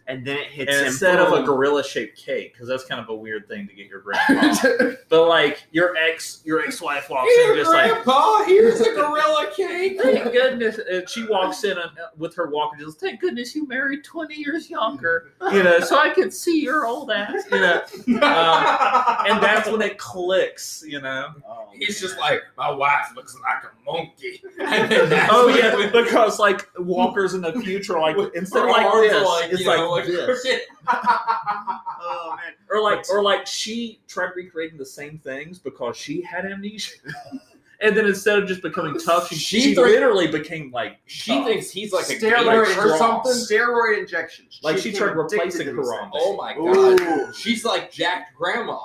and 0.07 0.27
then 0.27 0.37
it 0.37 0.47
hits 0.49 0.73
and 0.73 0.81
him. 0.81 0.87
instead 0.89 1.19
of 1.19 1.33
a 1.33 1.43
gorilla 1.43 1.85
shaped 1.85 2.19
cake, 2.19 2.53
because 2.53 2.69
that's 2.69 2.85
kind 2.85 3.01
of 3.01 3.09
a 3.09 3.15
weird 3.15 3.47
thing 3.49 3.69
to 3.69 3.75
get 3.75 3.87
your 3.87 4.01
grandma. 4.01 4.55
but 5.09 5.29
like 5.29 5.65
your 5.71 5.97
ex, 5.97 6.43
your 6.45 6.61
ex 6.61 6.81
wife 6.81 7.09
walks 7.09 7.33
Here, 7.35 7.53
in 7.53 7.59
just 7.59 7.71
like. 7.71 7.91
Grandpa, 7.91 8.45
here's 8.45 8.81
a 8.81 8.93
gorilla 8.93 9.51
cake. 9.57 9.82
Thank 10.23 10.33
goodness. 10.35 10.79
And 10.91 11.09
she 11.09 11.25
walks 11.27 11.65
in 11.65 11.73
and, 11.73 11.81
uh, 11.99 12.09
with 12.17 12.35
her 12.37 12.49
walker. 12.49 12.77
Just 12.79 13.01
thank 13.01 13.21
goodness 13.21 13.55
you 13.55 13.67
married 13.67 14.05
twenty 14.05 14.35
years 14.37 14.69
younger. 14.71 15.33
You 15.53 15.63
know, 15.63 15.81
so 15.81 15.99
I 15.99 16.11
can 16.11 16.31
see 16.31 16.61
your 16.63 16.87
old 16.87 17.11
ass. 17.11 17.45
You 17.51 17.59
know, 17.61 17.83
Um, 18.23 19.27
and 19.29 19.43
that's 19.43 19.69
when 19.69 19.83
it 19.83 19.99
clicks. 19.99 20.83
You 20.87 21.01
know. 21.01 21.29
Oh, 21.47 21.69
He's 21.75 22.01
just 22.01 22.19
like, 22.19 22.43
my 22.57 22.71
wife 22.71 23.07
looks 23.17 23.37
like 23.43 23.65
a 23.65 23.91
monkey. 23.91 24.43
And 24.61 24.91
then 24.91 25.09
that's 25.11 25.33
Oh 25.33 25.47
when- 25.47 25.57
yeah, 25.59 25.91
because 25.91 26.39
like 26.39 26.69
walkers 26.79 27.35
in 27.35 27.41
the 27.41 27.53
future, 27.61 27.99
like 27.99 28.17
instead 28.35 28.63
of 28.65 28.69
like 28.71 28.91
this, 28.93 29.13
are 29.27 29.45
it's 29.51 29.61
you 29.61 29.67
like, 29.67 29.79
know, 29.79 30.01
this. 30.05 30.47
oh 30.89 32.37
man, 32.37 32.53
or 32.71 32.83
like 32.83 33.05
or 33.11 33.23
like 33.23 33.47
she 33.47 34.01
tried 34.09 34.31
recreating 34.37 34.79
the 34.79 34.87
same 34.87 35.19
things 35.19 35.59
because 35.59 35.97
she 35.97 36.23
had 36.23 36.45
amnesia. 36.47 36.93
And 37.83 37.97
then 37.97 38.07
instead 38.07 38.39
of 38.39 38.47
just 38.49 38.63
becoming 38.63 38.97
tough, 38.99 39.29
she, 39.29 39.35
She 39.35 39.61
she 39.61 39.75
thought- 39.75 39.87
literally 39.87 40.29
became 40.29 40.71
like 40.71 40.99
She 41.07 41.33
tough. 41.33 41.47
thinks 41.47 41.71
he's 41.71 41.93
like 41.93 42.09
a 42.09 42.15
Steroid 42.15 42.45
gator 42.67 42.81
or 42.93 42.97
something. 42.97 43.33
steroid 43.33 43.99
injections. 43.99 44.61
Like 44.63 44.79
she 44.79 44.91
became 44.93 45.09
tried 45.09 45.17
replacing 45.17 45.43
addicted 45.63 45.65
to 45.65 45.77
these 45.77 45.87
her 45.91 45.95
arms. 46.01 46.13
Oh 46.17 46.37
my 46.37 46.55
god. 46.55 47.01
Ooh. 47.01 47.33
She's 47.35 47.65
like 47.65 47.91
jacked 47.91 48.35
grandma. 48.37 48.79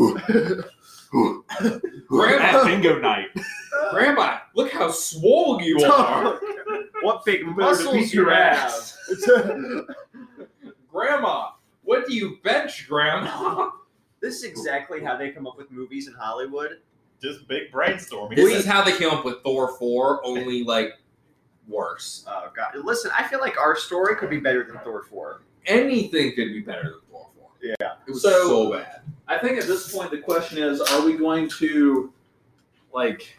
at 0.00 1.80
grandma, 2.08 2.64
bingo 2.64 2.98
night. 2.98 3.26
grandma, 3.90 4.38
look 4.54 4.70
how 4.70 4.90
swole 4.90 5.60
you 5.62 5.82
are. 5.84 6.38
what 7.02 7.24
big 7.24 7.40
Better 7.40 7.52
muscles 7.52 8.12
you 8.12 8.22
your 8.22 8.30
have. 8.32 8.70
ass. 8.70 8.96
grandma, 10.92 11.48
what 11.82 12.06
do 12.06 12.14
you 12.14 12.38
bench, 12.44 12.86
grandma? 12.88 13.70
This 14.20 14.36
is 14.38 14.44
exactly 14.44 15.02
how 15.02 15.16
they 15.16 15.30
come 15.30 15.46
up 15.46 15.56
with 15.56 15.70
movies 15.70 16.08
in 16.08 16.14
Hollywood. 16.14 16.78
Just 17.20 17.48
big 17.48 17.72
brainstorming. 17.72 18.36
This 18.36 18.54
is 18.54 18.64
how 18.66 18.82
they 18.82 18.96
came 18.96 19.10
up 19.10 19.24
with 19.24 19.42
Thor 19.42 19.76
4, 19.78 20.24
only 20.24 20.62
like 20.64 20.92
worse. 21.66 22.24
Oh 22.28 22.48
god! 22.54 22.74
Listen, 22.84 23.10
I 23.16 23.26
feel 23.26 23.40
like 23.40 23.58
our 23.58 23.76
story 23.76 24.14
could 24.16 24.30
be 24.30 24.38
better 24.38 24.64
than 24.64 24.78
Thor 24.78 25.02
four. 25.02 25.42
Anything 25.66 26.30
could 26.34 26.48
be 26.52 26.60
better 26.60 26.82
than 26.84 27.00
Thor 27.10 27.28
4. 27.36 27.48
Yeah. 27.60 27.74
It 28.06 28.10
was 28.12 28.22
So- 28.22 28.30
so, 28.48 28.72
bad. 28.72 29.02
I 29.26 29.36
think 29.38 29.58
at 29.58 29.66
this 29.66 29.92
point 29.92 30.10
the 30.10 30.18
question 30.18 30.58
is: 30.62 30.80
Are 30.80 31.04
we 31.04 31.14
going 31.14 31.48
to, 31.58 32.12
like, 32.94 33.36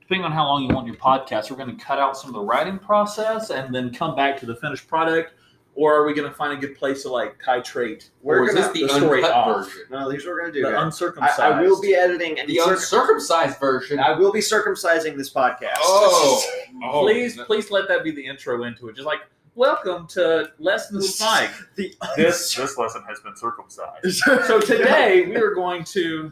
depending 0.00 0.24
on 0.24 0.32
how 0.32 0.44
long 0.44 0.62
you 0.68 0.74
want 0.74 0.86
your 0.86 0.96
podcast, 0.96 1.50
we're 1.50 1.56
going 1.56 1.74
to 1.74 1.82
cut 1.82 1.98
out 1.98 2.16
some 2.18 2.28
of 2.28 2.34
the 2.34 2.42
writing 2.42 2.78
process 2.78 3.48
and 3.50 3.74
then 3.74 3.94
come 3.94 4.14
back 4.14 4.38
to 4.40 4.46
the 4.46 4.56
finished 4.56 4.86
product, 4.88 5.32
or 5.80 5.94
are 5.94 6.04
we 6.04 6.12
going 6.12 6.28
to 6.28 6.36
find 6.36 6.52
a 6.52 6.56
good 6.56 6.76
place 6.76 7.00
to 7.02 7.08
like 7.08 7.42
titrate 7.42 8.10
We're 8.20 8.40
or 8.42 8.48
is 8.48 8.54
gonna 8.54 8.66
this 8.70 8.74
the, 8.74 8.86
the 8.86 9.00
story 9.00 9.22
off. 9.24 9.64
version? 9.64 9.82
No, 9.90 10.10
here's 10.10 10.26
what 10.26 10.32
we're 10.32 10.40
gonna 10.42 10.52
do. 10.52 10.62
the 10.62 10.72
guys. 10.72 10.82
uncircumcised? 10.84 11.40
I, 11.40 11.58
I 11.58 11.62
will 11.62 11.80
be 11.80 11.94
editing 11.94 12.38
and 12.38 12.46
The 12.46 12.56
circ- 12.56 12.68
uncircumcised 12.72 13.58
version. 13.58 13.98
I 13.98 14.12
will 14.12 14.30
be 14.30 14.40
circumcising 14.40 15.16
this 15.16 15.32
podcast. 15.32 15.78
Oh, 15.78 16.44
oh, 16.84 17.00
please, 17.00 17.40
please 17.46 17.70
let 17.70 17.88
that 17.88 18.04
be 18.04 18.10
the 18.10 18.26
intro 18.26 18.64
into 18.64 18.88
it. 18.88 18.94
Just 18.94 19.06
like, 19.06 19.20
welcome 19.54 20.06
to 20.08 20.50
Lessons 20.58 21.18
with 21.18 21.20
Mike. 21.26 21.50
The 21.76 21.94
this 22.14 22.54
this 22.54 22.76
lesson 22.76 23.02
has 23.08 23.20
been 23.20 23.34
circumcised. 23.34 24.20
So 24.46 24.60
today 24.60 25.24
we 25.28 25.36
are 25.36 25.54
going 25.54 25.84
to. 25.84 26.30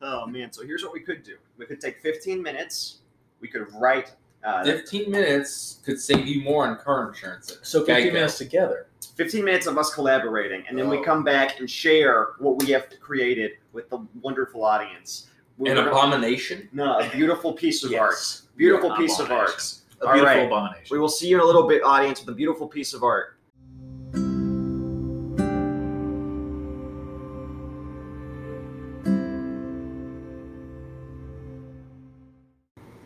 Oh 0.00 0.26
man! 0.26 0.52
So 0.54 0.64
here's 0.64 0.82
what 0.82 0.94
we 0.94 1.00
could 1.00 1.22
do. 1.22 1.36
We 1.58 1.66
could 1.66 1.82
take 1.82 2.00
15 2.00 2.42
minutes. 2.42 3.00
We 3.40 3.48
could 3.48 3.66
write. 3.74 4.14
Uh, 4.46 4.62
15 4.64 5.10
minutes 5.10 5.80
could 5.84 6.00
save 6.00 6.24
you 6.24 6.40
more 6.42 6.64
on 6.68 6.78
car 6.78 7.08
insurance. 7.08 7.58
So 7.62 7.84
15 7.84 7.96
Geico. 7.96 8.12
minutes 8.12 8.38
together. 8.38 8.86
15 9.16 9.44
minutes 9.44 9.66
of 9.66 9.76
us 9.76 9.92
collaborating, 9.92 10.62
and 10.68 10.78
then 10.78 10.88
we 10.88 10.98
Oh. 10.98 11.02
come 11.02 11.24
back 11.24 11.58
and 11.58 11.68
share 11.68 12.28
what 12.38 12.62
we 12.62 12.70
have 12.70 12.86
created 13.00 13.52
with 13.72 13.90
the 13.90 13.98
wonderful 14.22 14.64
audience. 14.64 15.26
We're 15.58 15.70
An 15.72 15.78
gonna- 15.78 15.90
abomination? 15.90 16.68
no, 16.72 16.98
a 17.00 17.08
beautiful 17.10 17.54
piece 17.54 17.82
of 17.82 17.90
Yes. 17.90 18.00
art. 18.00 18.56
Beautiful 18.56 18.92
An 18.92 18.98
piece 18.98 19.18
of 19.18 19.32
art. 19.32 19.48
abomination. 19.48 19.78
A 20.00 20.06
All 20.06 20.12
beautiful 20.12 20.36
right. 20.36 20.46
abomination. 20.46 20.94
We 20.94 20.98
will 21.00 21.08
see 21.08 21.26
you 21.26 21.36
in 21.36 21.42
a 21.42 21.44
little 21.46 21.66
bit, 21.66 21.82
audience, 21.82 22.20
with 22.20 22.28
a 22.28 22.36
beautiful 22.36 22.68
piece 22.68 22.94
of 22.94 23.02
art. 23.02 23.36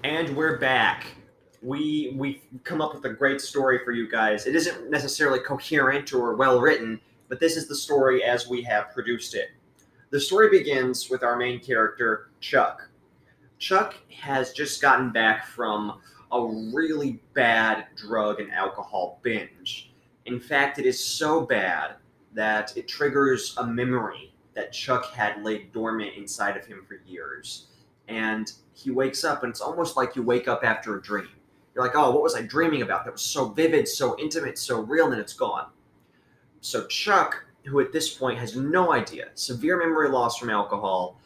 And 0.03 0.37
we're 0.37 0.59
back. 0.59 1.07
We 1.63 2.15
we 2.17 2.43
come 2.65 2.81
up 2.81 2.95
with 2.95 3.05
a 3.05 3.15
great 3.15 3.41
story 3.41 3.81
for 3.85 3.93
you 3.93 4.11
guys. 4.11 4.47
It 4.47 4.55
isn't 4.57 4.91
necessarily 4.91 5.41
coherent 5.41 6.13
or 6.13 6.35
well 6.35 6.61
written, 6.61 7.01
but 7.29 7.41
this 7.41 7.57
is 7.57 7.69
the 7.69 7.75
story 7.75 8.25
as 8.25 8.49
we 8.49 8.63
have 8.63 8.91
produced 8.93 9.35
it. 9.35 9.51
The 10.11 10.21
story 10.21 10.49
begins 10.51 11.09
with 11.11 11.23
our 11.23 11.37
main 11.37 11.61
character, 11.61 12.31
Chuck. 12.41 12.89
Chuck 13.59 13.95
has 14.11 14.53
just 14.53 14.81
gotten 14.81 15.11
back 15.11 15.47
from 15.47 16.01
a 16.33 16.47
really 16.75 17.21
bad 17.35 17.87
drug 17.97 18.41
and 18.41 18.51
alcohol 18.53 19.21
binge. 19.23 19.93
In 20.27 20.41
fact, 20.41 20.79
it 20.79 20.87
is 20.87 21.03
so 21.03 21.43
bad 21.43 21.97
that 22.35 22.77
it 22.77 22.89
triggers 22.89 23.55
a 23.59 23.67
memory 23.67 24.33
that 24.55 24.73
Chuck 24.73 25.13
had 25.13 25.43
laid 25.43 25.73
dormant 25.73 26.15
inside 26.17 26.57
of 26.57 26.65
him 26.67 26.85
for 26.87 27.01
years. 27.07 27.67
And 28.09 28.51
he 28.73 28.91
wakes 28.91 29.25
up, 29.25 29.43
and 29.43 29.51
it's 29.51 29.61
almost 29.61 29.97
like 29.97 30.17
you 30.17 30.23
wake 30.23 30.49
up 30.49 30.65
after 30.65 30.97
a 30.97 31.03
dream. 31.03 31.29
You're 31.81 31.89
like, 31.89 31.97
oh, 31.97 32.11
what 32.11 32.23
was 32.23 32.35
I 32.35 32.43
dreaming 32.43 32.83
about? 32.83 33.07
That 33.07 33.13
was 33.13 33.23
so 33.23 33.49
vivid, 33.49 33.89
so 33.89 34.15
intimate, 34.19 34.59
so 34.59 34.81
real, 34.81 35.05
and 35.05 35.15
then 35.15 35.21
it's 35.21 35.33
gone. 35.33 35.69
So 36.61 36.87
Chuck, 36.89 37.43
who 37.65 37.81
at 37.81 37.91
this 37.91 38.13
point 38.13 38.39
has 38.39 38.55
no 38.55 38.93
idea, 38.93 39.29
severe 39.33 39.79
memory 39.79 40.11
loss 40.11 40.37
from 40.37 40.51
alcohol 40.51 41.19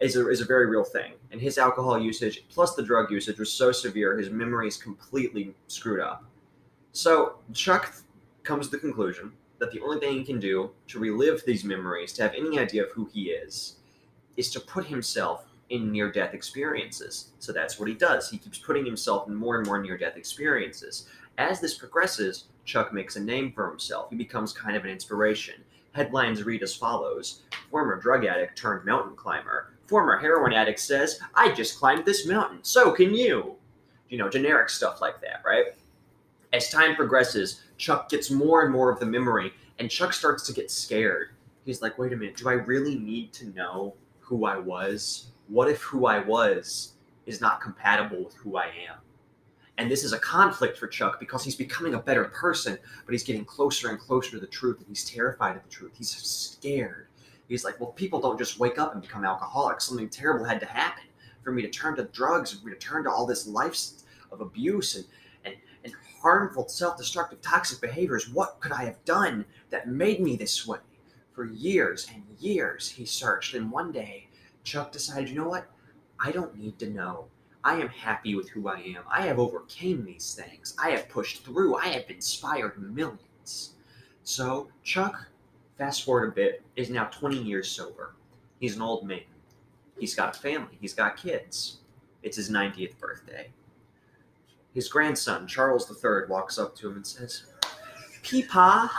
is 0.00 0.16
a, 0.16 0.28
is 0.28 0.42
a 0.42 0.44
very 0.44 0.66
real 0.66 0.84
thing. 0.84 1.14
And 1.32 1.40
his 1.40 1.56
alcohol 1.56 1.98
usage 1.98 2.44
plus 2.50 2.74
the 2.74 2.82
drug 2.82 3.10
usage 3.10 3.38
was 3.38 3.50
so 3.50 3.72
severe, 3.72 4.18
his 4.18 4.28
memory 4.28 4.68
is 4.68 4.76
completely 4.76 5.54
screwed 5.68 6.00
up. 6.00 6.22
So 6.92 7.36
Chuck 7.54 7.94
comes 8.42 8.66
to 8.66 8.72
the 8.72 8.80
conclusion 8.80 9.32
that 9.58 9.72
the 9.72 9.80
only 9.80 10.00
thing 10.00 10.18
he 10.18 10.22
can 10.22 10.38
do 10.38 10.70
to 10.88 10.98
relive 10.98 11.42
these 11.46 11.64
memories, 11.64 12.12
to 12.12 12.22
have 12.24 12.34
any 12.34 12.58
idea 12.58 12.84
of 12.84 12.90
who 12.90 13.06
he 13.06 13.30
is, 13.30 13.76
is 14.36 14.50
to 14.50 14.60
put 14.60 14.84
himself 14.84 15.46
in 15.70 15.92
near 15.92 16.10
death 16.10 16.34
experiences. 16.34 17.32
So 17.38 17.52
that's 17.52 17.78
what 17.78 17.88
he 17.88 17.94
does. 17.94 18.30
He 18.30 18.38
keeps 18.38 18.58
putting 18.58 18.84
himself 18.84 19.28
in 19.28 19.34
more 19.34 19.58
and 19.58 19.66
more 19.66 19.80
near 19.80 19.98
death 19.98 20.16
experiences. 20.16 21.08
As 21.36 21.60
this 21.60 21.74
progresses, 21.74 22.44
Chuck 22.64 22.92
makes 22.92 23.16
a 23.16 23.20
name 23.20 23.52
for 23.52 23.68
himself. 23.68 24.10
He 24.10 24.16
becomes 24.16 24.52
kind 24.52 24.76
of 24.76 24.84
an 24.84 24.90
inspiration. 24.90 25.62
Headlines 25.92 26.42
read 26.44 26.62
as 26.62 26.74
follows 26.74 27.42
Former 27.70 27.96
drug 27.96 28.24
addict 28.24 28.56
turned 28.56 28.84
mountain 28.84 29.14
climber. 29.14 29.74
Former 29.86 30.18
heroin 30.18 30.52
addict 30.52 30.80
says, 30.80 31.20
I 31.34 31.52
just 31.52 31.78
climbed 31.78 32.04
this 32.04 32.26
mountain. 32.26 32.60
So 32.62 32.92
can 32.92 33.14
you. 33.14 33.56
You 34.08 34.18
know, 34.18 34.28
generic 34.28 34.70
stuff 34.70 35.00
like 35.00 35.20
that, 35.20 35.42
right? 35.44 35.66
As 36.52 36.70
time 36.70 36.96
progresses, 36.96 37.62
Chuck 37.76 38.08
gets 38.08 38.30
more 38.30 38.62
and 38.62 38.72
more 38.72 38.90
of 38.90 39.00
the 39.00 39.06
memory, 39.06 39.52
and 39.78 39.90
Chuck 39.90 40.14
starts 40.14 40.46
to 40.46 40.52
get 40.54 40.70
scared. 40.70 41.30
He's 41.66 41.82
like, 41.82 41.98
wait 41.98 42.14
a 42.14 42.16
minute, 42.16 42.36
do 42.36 42.48
I 42.48 42.54
really 42.54 42.98
need 42.98 43.34
to 43.34 43.48
know 43.50 43.94
who 44.20 44.46
I 44.46 44.56
was? 44.56 45.26
What 45.48 45.70
if 45.70 45.80
who 45.80 46.06
I 46.06 46.18
was 46.18 46.92
is 47.24 47.40
not 47.40 47.60
compatible 47.62 48.22
with 48.22 48.34
who 48.34 48.56
I 48.58 48.66
am? 48.66 48.98
And 49.78 49.90
this 49.90 50.04
is 50.04 50.12
a 50.12 50.18
conflict 50.18 50.76
for 50.76 50.86
Chuck 50.88 51.18
because 51.18 51.42
he's 51.42 51.56
becoming 51.56 51.94
a 51.94 51.98
better 51.98 52.24
person, 52.24 52.76
but 53.06 53.12
he's 53.12 53.24
getting 53.24 53.44
closer 53.44 53.88
and 53.88 53.98
closer 53.98 54.32
to 54.32 54.40
the 54.40 54.46
truth, 54.46 54.78
and 54.78 54.88
he's 54.88 55.08
terrified 55.08 55.56
of 55.56 55.62
the 55.62 55.70
truth. 55.70 55.92
He's 55.96 56.10
scared. 56.10 57.06
He's 57.48 57.64
like, 57.64 57.80
well, 57.80 57.92
people 57.92 58.20
don't 58.20 58.38
just 58.38 58.58
wake 58.58 58.78
up 58.78 58.92
and 58.92 59.00
become 59.00 59.24
alcoholics. 59.24 59.86
Something 59.86 60.10
terrible 60.10 60.44
had 60.44 60.60
to 60.60 60.66
happen 60.66 61.04
for 61.42 61.50
me 61.52 61.62
to 61.62 61.70
turn 61.70 61.96
to 61.96 62.04
drugs, 62.04 62.52
for 62.52 62.66
me 62.66 62.74
to 62.74 62.78
turn 62.78 63.04
to 63.04 63.10
all 63.10 63.24
this 63.24 63.46
life 63.46 63.78
of 64.30 64.42
abuse 64.42 64.96
and, 64.96 65.06
and, 65.46 65.54
and 65.84 65.94
harmful, 66.20 66.68
self 66.68 66.98
destructive, 66.98 67.40
toxic 67.40 67.80
behaviors. 67.80 68.28
What 68.28 68.60
could 68.60 68.72
I 68.72 68.84
have 68.84 69.02
done 69.06 69.46
that 69.70 69.88
made 69.88 70.20
me 70.20 70.36
this 70.36 70.66
way? 70.66 70.78
For 71.32 71.46
years 71.46 72.06
and 72.12 72.22
years, 72.38 72.90
he 72.90 73.06
searched, 73.06 73.54
and 73.54 73.70
one 73.70 73.92
day, 73.92 74.27
Chuck 74.68 74.92
decided, 74.92 75.30
you 75.30 75.34
know 75.34 75.48
what? 75.48 75.66
I 76.20 76.30
don't 76.30 76.54
need 76.54 76.78
to 76.80 76.90
know. 76.90 77.28
I 77.64 77.80
am 77.80 77.88
happy 77.88 78.34
with 78.34 78.50
who 78.50 78.68
I 78.68 78.76
am. 78.80 79.02
I 79.10 79.22
have 79.22 79.38
overcame 79.38 80.04
these 80.04 80.34
things. 80.34 80.76
I 80.78 80.90
have 80.90 81.08
pushed 81.08 81.42
through. 81.42 81.76
I 81.76 81.86
have 81.88 82.10
inspired 82.10 82.78
millions. 82.78 83.72
So, 84.24 84.68
Chuck, 84.82 85.26
fast 85.78 86.04
forward 86.04 86.28
a 86.28 86.32
bit, 86.32 86.62
is 86.76 86.90
now 86.90 87.04
20 87.04 87.38
years 87.38 87.70
sober. 87.70 88.14
He's 88.60 88.76
an 88.76 88.82
old 88.82 89.06
man. 89.06 89.22
He's 89.98 90.14
got 90.14 90.36
a 90.36 90.38
family. 90.38 90.76
He's 90.78 90.94
got 90.94 91.16
kids. 91.16 91.78
It's 92.22 92.36
his 92.36 92.50
90th 92.50 92.98
birthday. 92.98 93.48
His 94.74 94.88
grandson, 94.88 95.46
Charles 95.46 95.90
III, 95.90 96.28
walks 96.28 96.58
up 96.58 96.76
to 96.76 96.88
him 96.90 96.96
and 96.96 97.06
says, 97.06 97.44
Peepaw, 98.22 98.90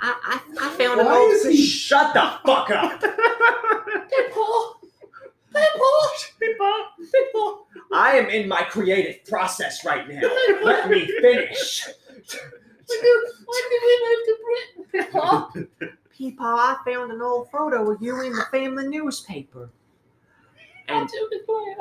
I, 0.00 0.40
I, 0.60 0.66
I 0.66 0.70
found 0.76 1.00
an 1.00 1.06
Why 1.06 1.16
old... 1.16 1.32
is 1.32 1.44
he- 1.46 1.56
Shut 1.66 2.12
the 2.14 2.20
fuck 2.44 2.70
up! 2.70 3.00
People, 3.00 4.76
people, 5.54 5.92
people, 6.38 6.84
people. 7.12 7.66
I 7.92 8.16
am 8.16 8.28
in 8.28 8.48
my 8.48 8.62
creative 8.62 9.24
process 9.24 9.84
right 9.84 10.08
now. 10.08 10.20
Let 10.62 10.90
me 10.90 11.06
finish. 11.06 11.86
When 12.88 13.00
did, 13.02 13.22
when 13.46 13.62
did 13.70 13.82
we 13.82 13.94
move 14.06 14.22
to 14.26 14.36
Britain, 14.44 15.10
Peepaw? 15.12 15.66
Peepaw, 16.16 16.40
I 16.40 16.76
found 16.84 17.12
an 17.12 17.22
old 17.22 17.50
photo 17.50 17.90
of 17.90 18.00
you 18.02 18.20
in 18.22 18.32
the 18.32 18.44
family 18.50 18.86
newspaper. 18.88 19.70
And, 20.88 21.08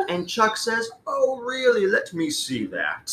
and 0.09 0.27
Chuck 0.27 0.57
says, 0.57 0.89
Oh, 1.05 1.39
really? 1.41 1.85
Let 1.85 2.13
me 2.13 2.29
see 2.31 2.65
that. 2.67 3.11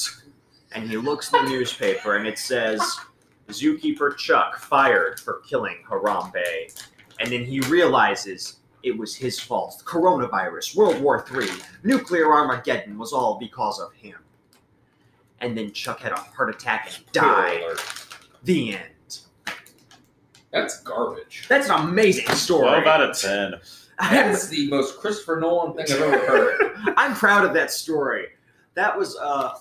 And 0.72 0.88
he 0.88 0.96
looks 0.96 1.32
in 1.34 1.44
the 1.44 1.50
newspaper 1.50 2.16
and 2.16 2.26
it 2.26 2.38
says, 2.38 2.80
Zookeeper 3.52 4.16
Chuck 4.16 4.58
fired 4.58 5.20
for 5.20 5.42
killing 5.46 5.76
Harambe. 5.88 6.84
And 7.20 7.30
then 7.30 7.44
he 7.44 7.60
realizes 7.60 8.56
it 8.82 8.96
was 8.96 9.14
his 9.14 9.38
fault. 9.38 9.82
Coronavirus, 9.84 10.74
World 10.76 11.00
War 11.00 11.24
III, 11.32 11.48
nuclear 11.84 12.32
Armageddon 12.32 12.98
was 12.98 13.12
all 13.12 13.38
because 13.38 13.78
of 13.80 13.92
him. 13.92 14.16
And 15.40 15.56
then 15.56 15.72
Chuck 15.72 16.00
had 16.00 16.12
a 16.12 16.16
heart 16.16 16.50
attack 16.50 16.90
and 16.94 17.12
died. 17.12 17.62
Alert. 17.62 18.06
The 18.44 18.76
end. 18.76 19.20
That's 20.52 20.80
garbage. 20.80 21.46
That's 21.48 21.68
an 21.70 21.80
amazing 21.88 22.28
story. 22.34 22.68
Twelve 22.68 22.86
out 22.86 23.00
of 23.00 23.18
ten. 23.18 23.54
That's 23.98 24.48
the 24.48 24.68
most 24.68 24.98
Christopher 24.98 25.40
Nolan 25.40 25.74
thing 25.74 25.86
I've 25.96 26.02
ever 26.02 26.26
heard. 26.26 26.72
I'm 26.96 27.14
proud 27.14 27.44
of 27.44 27.54
that 27.54 27.70
story. 27.70 28.26
That 28.74 28.96
was 28.96 29.16
uh 29.16 29.54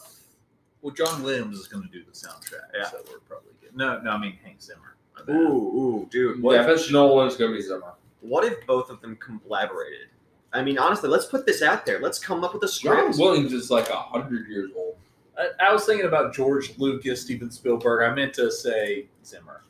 Well, 0.81 0.93
John 0.93 1.21
Williams 1.23 1.57
is 1.59 1.67
going 1.67 1.83
to 1.83 1.89
do 1.89 2.03
the 2.03 2.11
soundtrack, 2.11 2.69
Yeah. 2.75 2.85
so 2.89 2.97
we're 3.09 3.19
probably 3.19 3.51
good. 3.61 3.75
No, 3.75 3.99
no, 4.01 4.11
I 4.11 4.17
mean 4.17 4.37
Hans 4.43 4.65
Zimmer. 4.65 4.95
Ooh 5.29 5.33
ooh 5.51 6.07
dude. 6.09 6.37
yeah, 6.37 6.41
What 6.43 6.59
if 6.59 6.67
it's 6.67 6.91
Nolan, 6.91 7.27
it's 7.27 7.37
gonna 7.37 7.51
be 7.53 7.61
Zimmer. 7.61 7.93
what 8.21 8.43
if 8.43 8.65
both 8.65 8.89
of 8.89 8.99
them 9.01 9.15
collaborated? 9.17 10.07
I 10.53 10.63
mean, 10.63 10.77
honestly, 10.79 11.09
let's 11.09 11.25
put 11.25 11.45
this 11.45 11.61
out 11.61 11.85
there. 11.85 11.99
Let's 11.99 12.17
come 12.19 12.43
up 12.43 12.53
with 12.53 12.63
a 12.63 12.67
script. 12.67 13.13
John. 13.13 13.17
Williams 13.19 13.53
is 13.53 13.69
like 13.71 13.89
a 13.89 13.95
hundred 13.95 14.47
years 14.49 14.71
old. 14.75 14.95
I, 15.37 15.49
I 15.69 15.73
was 15.73 15.85
thinking 15.85 16.07
about 16.07 16.33
George 16.33 16.77
Lucas, 16.77 17.21
Steven 17.21 17.49
Spielberg. 17.51 18.01
I 18.09 18.13
meant 18.13 18.33
to 18.33 18.51
say 18.51 19.07
Zimmer. 19.23 19.63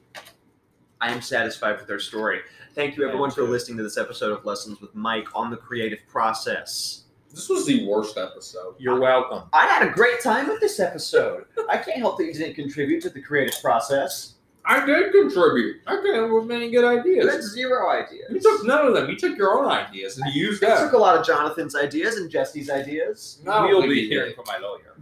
I 1.01 1.11
am 1.11 1.21
satisfied 1.21 1.77
with 1.77 1.87
their 1.87 1.99
story. 1.99 2.41
Thank 2.73 2.95
you, 2.95 3.05
everyone, 3.05 3.31
for 3.31 3.43
listening 3.43 3.77
to 3.77 3.83
this 3.83 3.97
episode 3.97 4.31
of 4.37 4.45
Lessons 4.45 4.79
with 4.79 4.95
Mike 4.95 5.27
on 5.35 5.49
the 5.51 5.57
creative 5.57 5.99
process. 6.07 7.00
This 7.33 7.47
was 7.49 7.65
the 7.65 7.85
worst 7.87 8.17
episode. 8.17 8.75
You're 8.77 8.99
welcome. 8.99 9.43
I 9.53 9.65
had 9.67 9.87
a 9.87 9.91
great 9.91 10.19
time 10.21 10.47
with 10.47 10.59
this 10.59 10.79
episode. 10.79 11.45
I 11.69 11.77
can't 11.77 11.97
help 11.99 12.17
that 12.17 12.25
you 12.25 12.33
didn't 12.33 12.55
contribute 12.55 13.01
to 13.03 13.09
the 13.09 13.21
creative 13.21 13.59
process. 13.61 14.33
I 14.65 14.85
did 14.85 15.11
contribute. 15.11 15.77
I 15.87 16.01
came 16.05 16.23
up 16.25 16.29
with 16.31 16.45
many 16.45 16.69
good 16.69 16.81
You 16.81 16.99
ideas. 16.99 17.31
had 17.33 17.41
zero 17.43 17.89
ideas. 17.89 18.27
You 18.29 18.39
took 18.39 18.65
none 18.65 18.85
of 18.85 18.93
them. 18.93 19.09
You 19.09 19.15
took 19.15 19.37
your 19.37 19.57
own 19.57 19.71
ideas 19.71 20.17
and 20.17 20.31
you 20.33 20.45
used 20.47 20.63
I 20.63 20.67
them. 20.75 20.83
took 20.85 20.93
a 20.93 20.97
lot 20.97 21.17
of 21.17 21.25
Jonathan's 21.25 21.75
ideas 21.75 22.17
and 22.17 22.29
Jesse's 22.29 22.69
ideas. 22.69 23.39
No, 23.43 23.65
we'll 23.67 23.81
be 23.87 24.01
you 24.01 24.07
hearing 24.09 24.35
from 24.35 24.45
my 24.47 24.57
lawyer. 24.57 24.95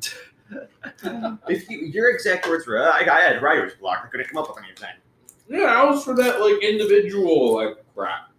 If 1.49 1.69
you, 1.69 1.79
your 1.79 2.09
exact 2.11 2.47
words 2.47 2.65
were, 2.65 2.81
I, 2.81 2.99
I 3.01 3.21
had 3.21 3.41
writer's 3.41 3.73
block. 3.75 4.01
I 4.05 4.07
couldn't 4.07 4.29
come 4.29 4.41
up 4.41 4.49
with 4.49 4.63
anything. 4.63 4.95
Yeah, 5.47 5.65
I 5.65 5.83
was 5.85 6.03
for 6.03 6.15
that 6.15 6.39
like 6.41 6.63
individual 6.63 7.55
like 7.55 7.77
crap. 7.95 8.31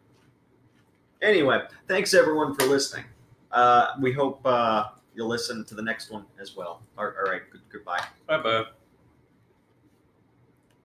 Anyway, 1.23 1.61
thanks 1.87 2.15
everyone 2.15 2.55
for 2.55 2.65
listening. 2.67 3.05
Uh, 3.53 3.95
we 4.01 4.13
hope 4.13 4.41
uh, 4.45 4.89
you'll 5.15 5.29
listen 5.29 5.65
to 5.65 5.75
the 5.75 5.83
next 5.83 6.11
one 6.11 6.25
as 6.41 6.57
well. 6.57 6.83
All 6.97 7.07
all 7.07 7.31
right, 7.31 7.43
good, 7.51 7.63
goodbye. 7.71 8.05
Bye 8.27 8.39
bye. 8.43 8.65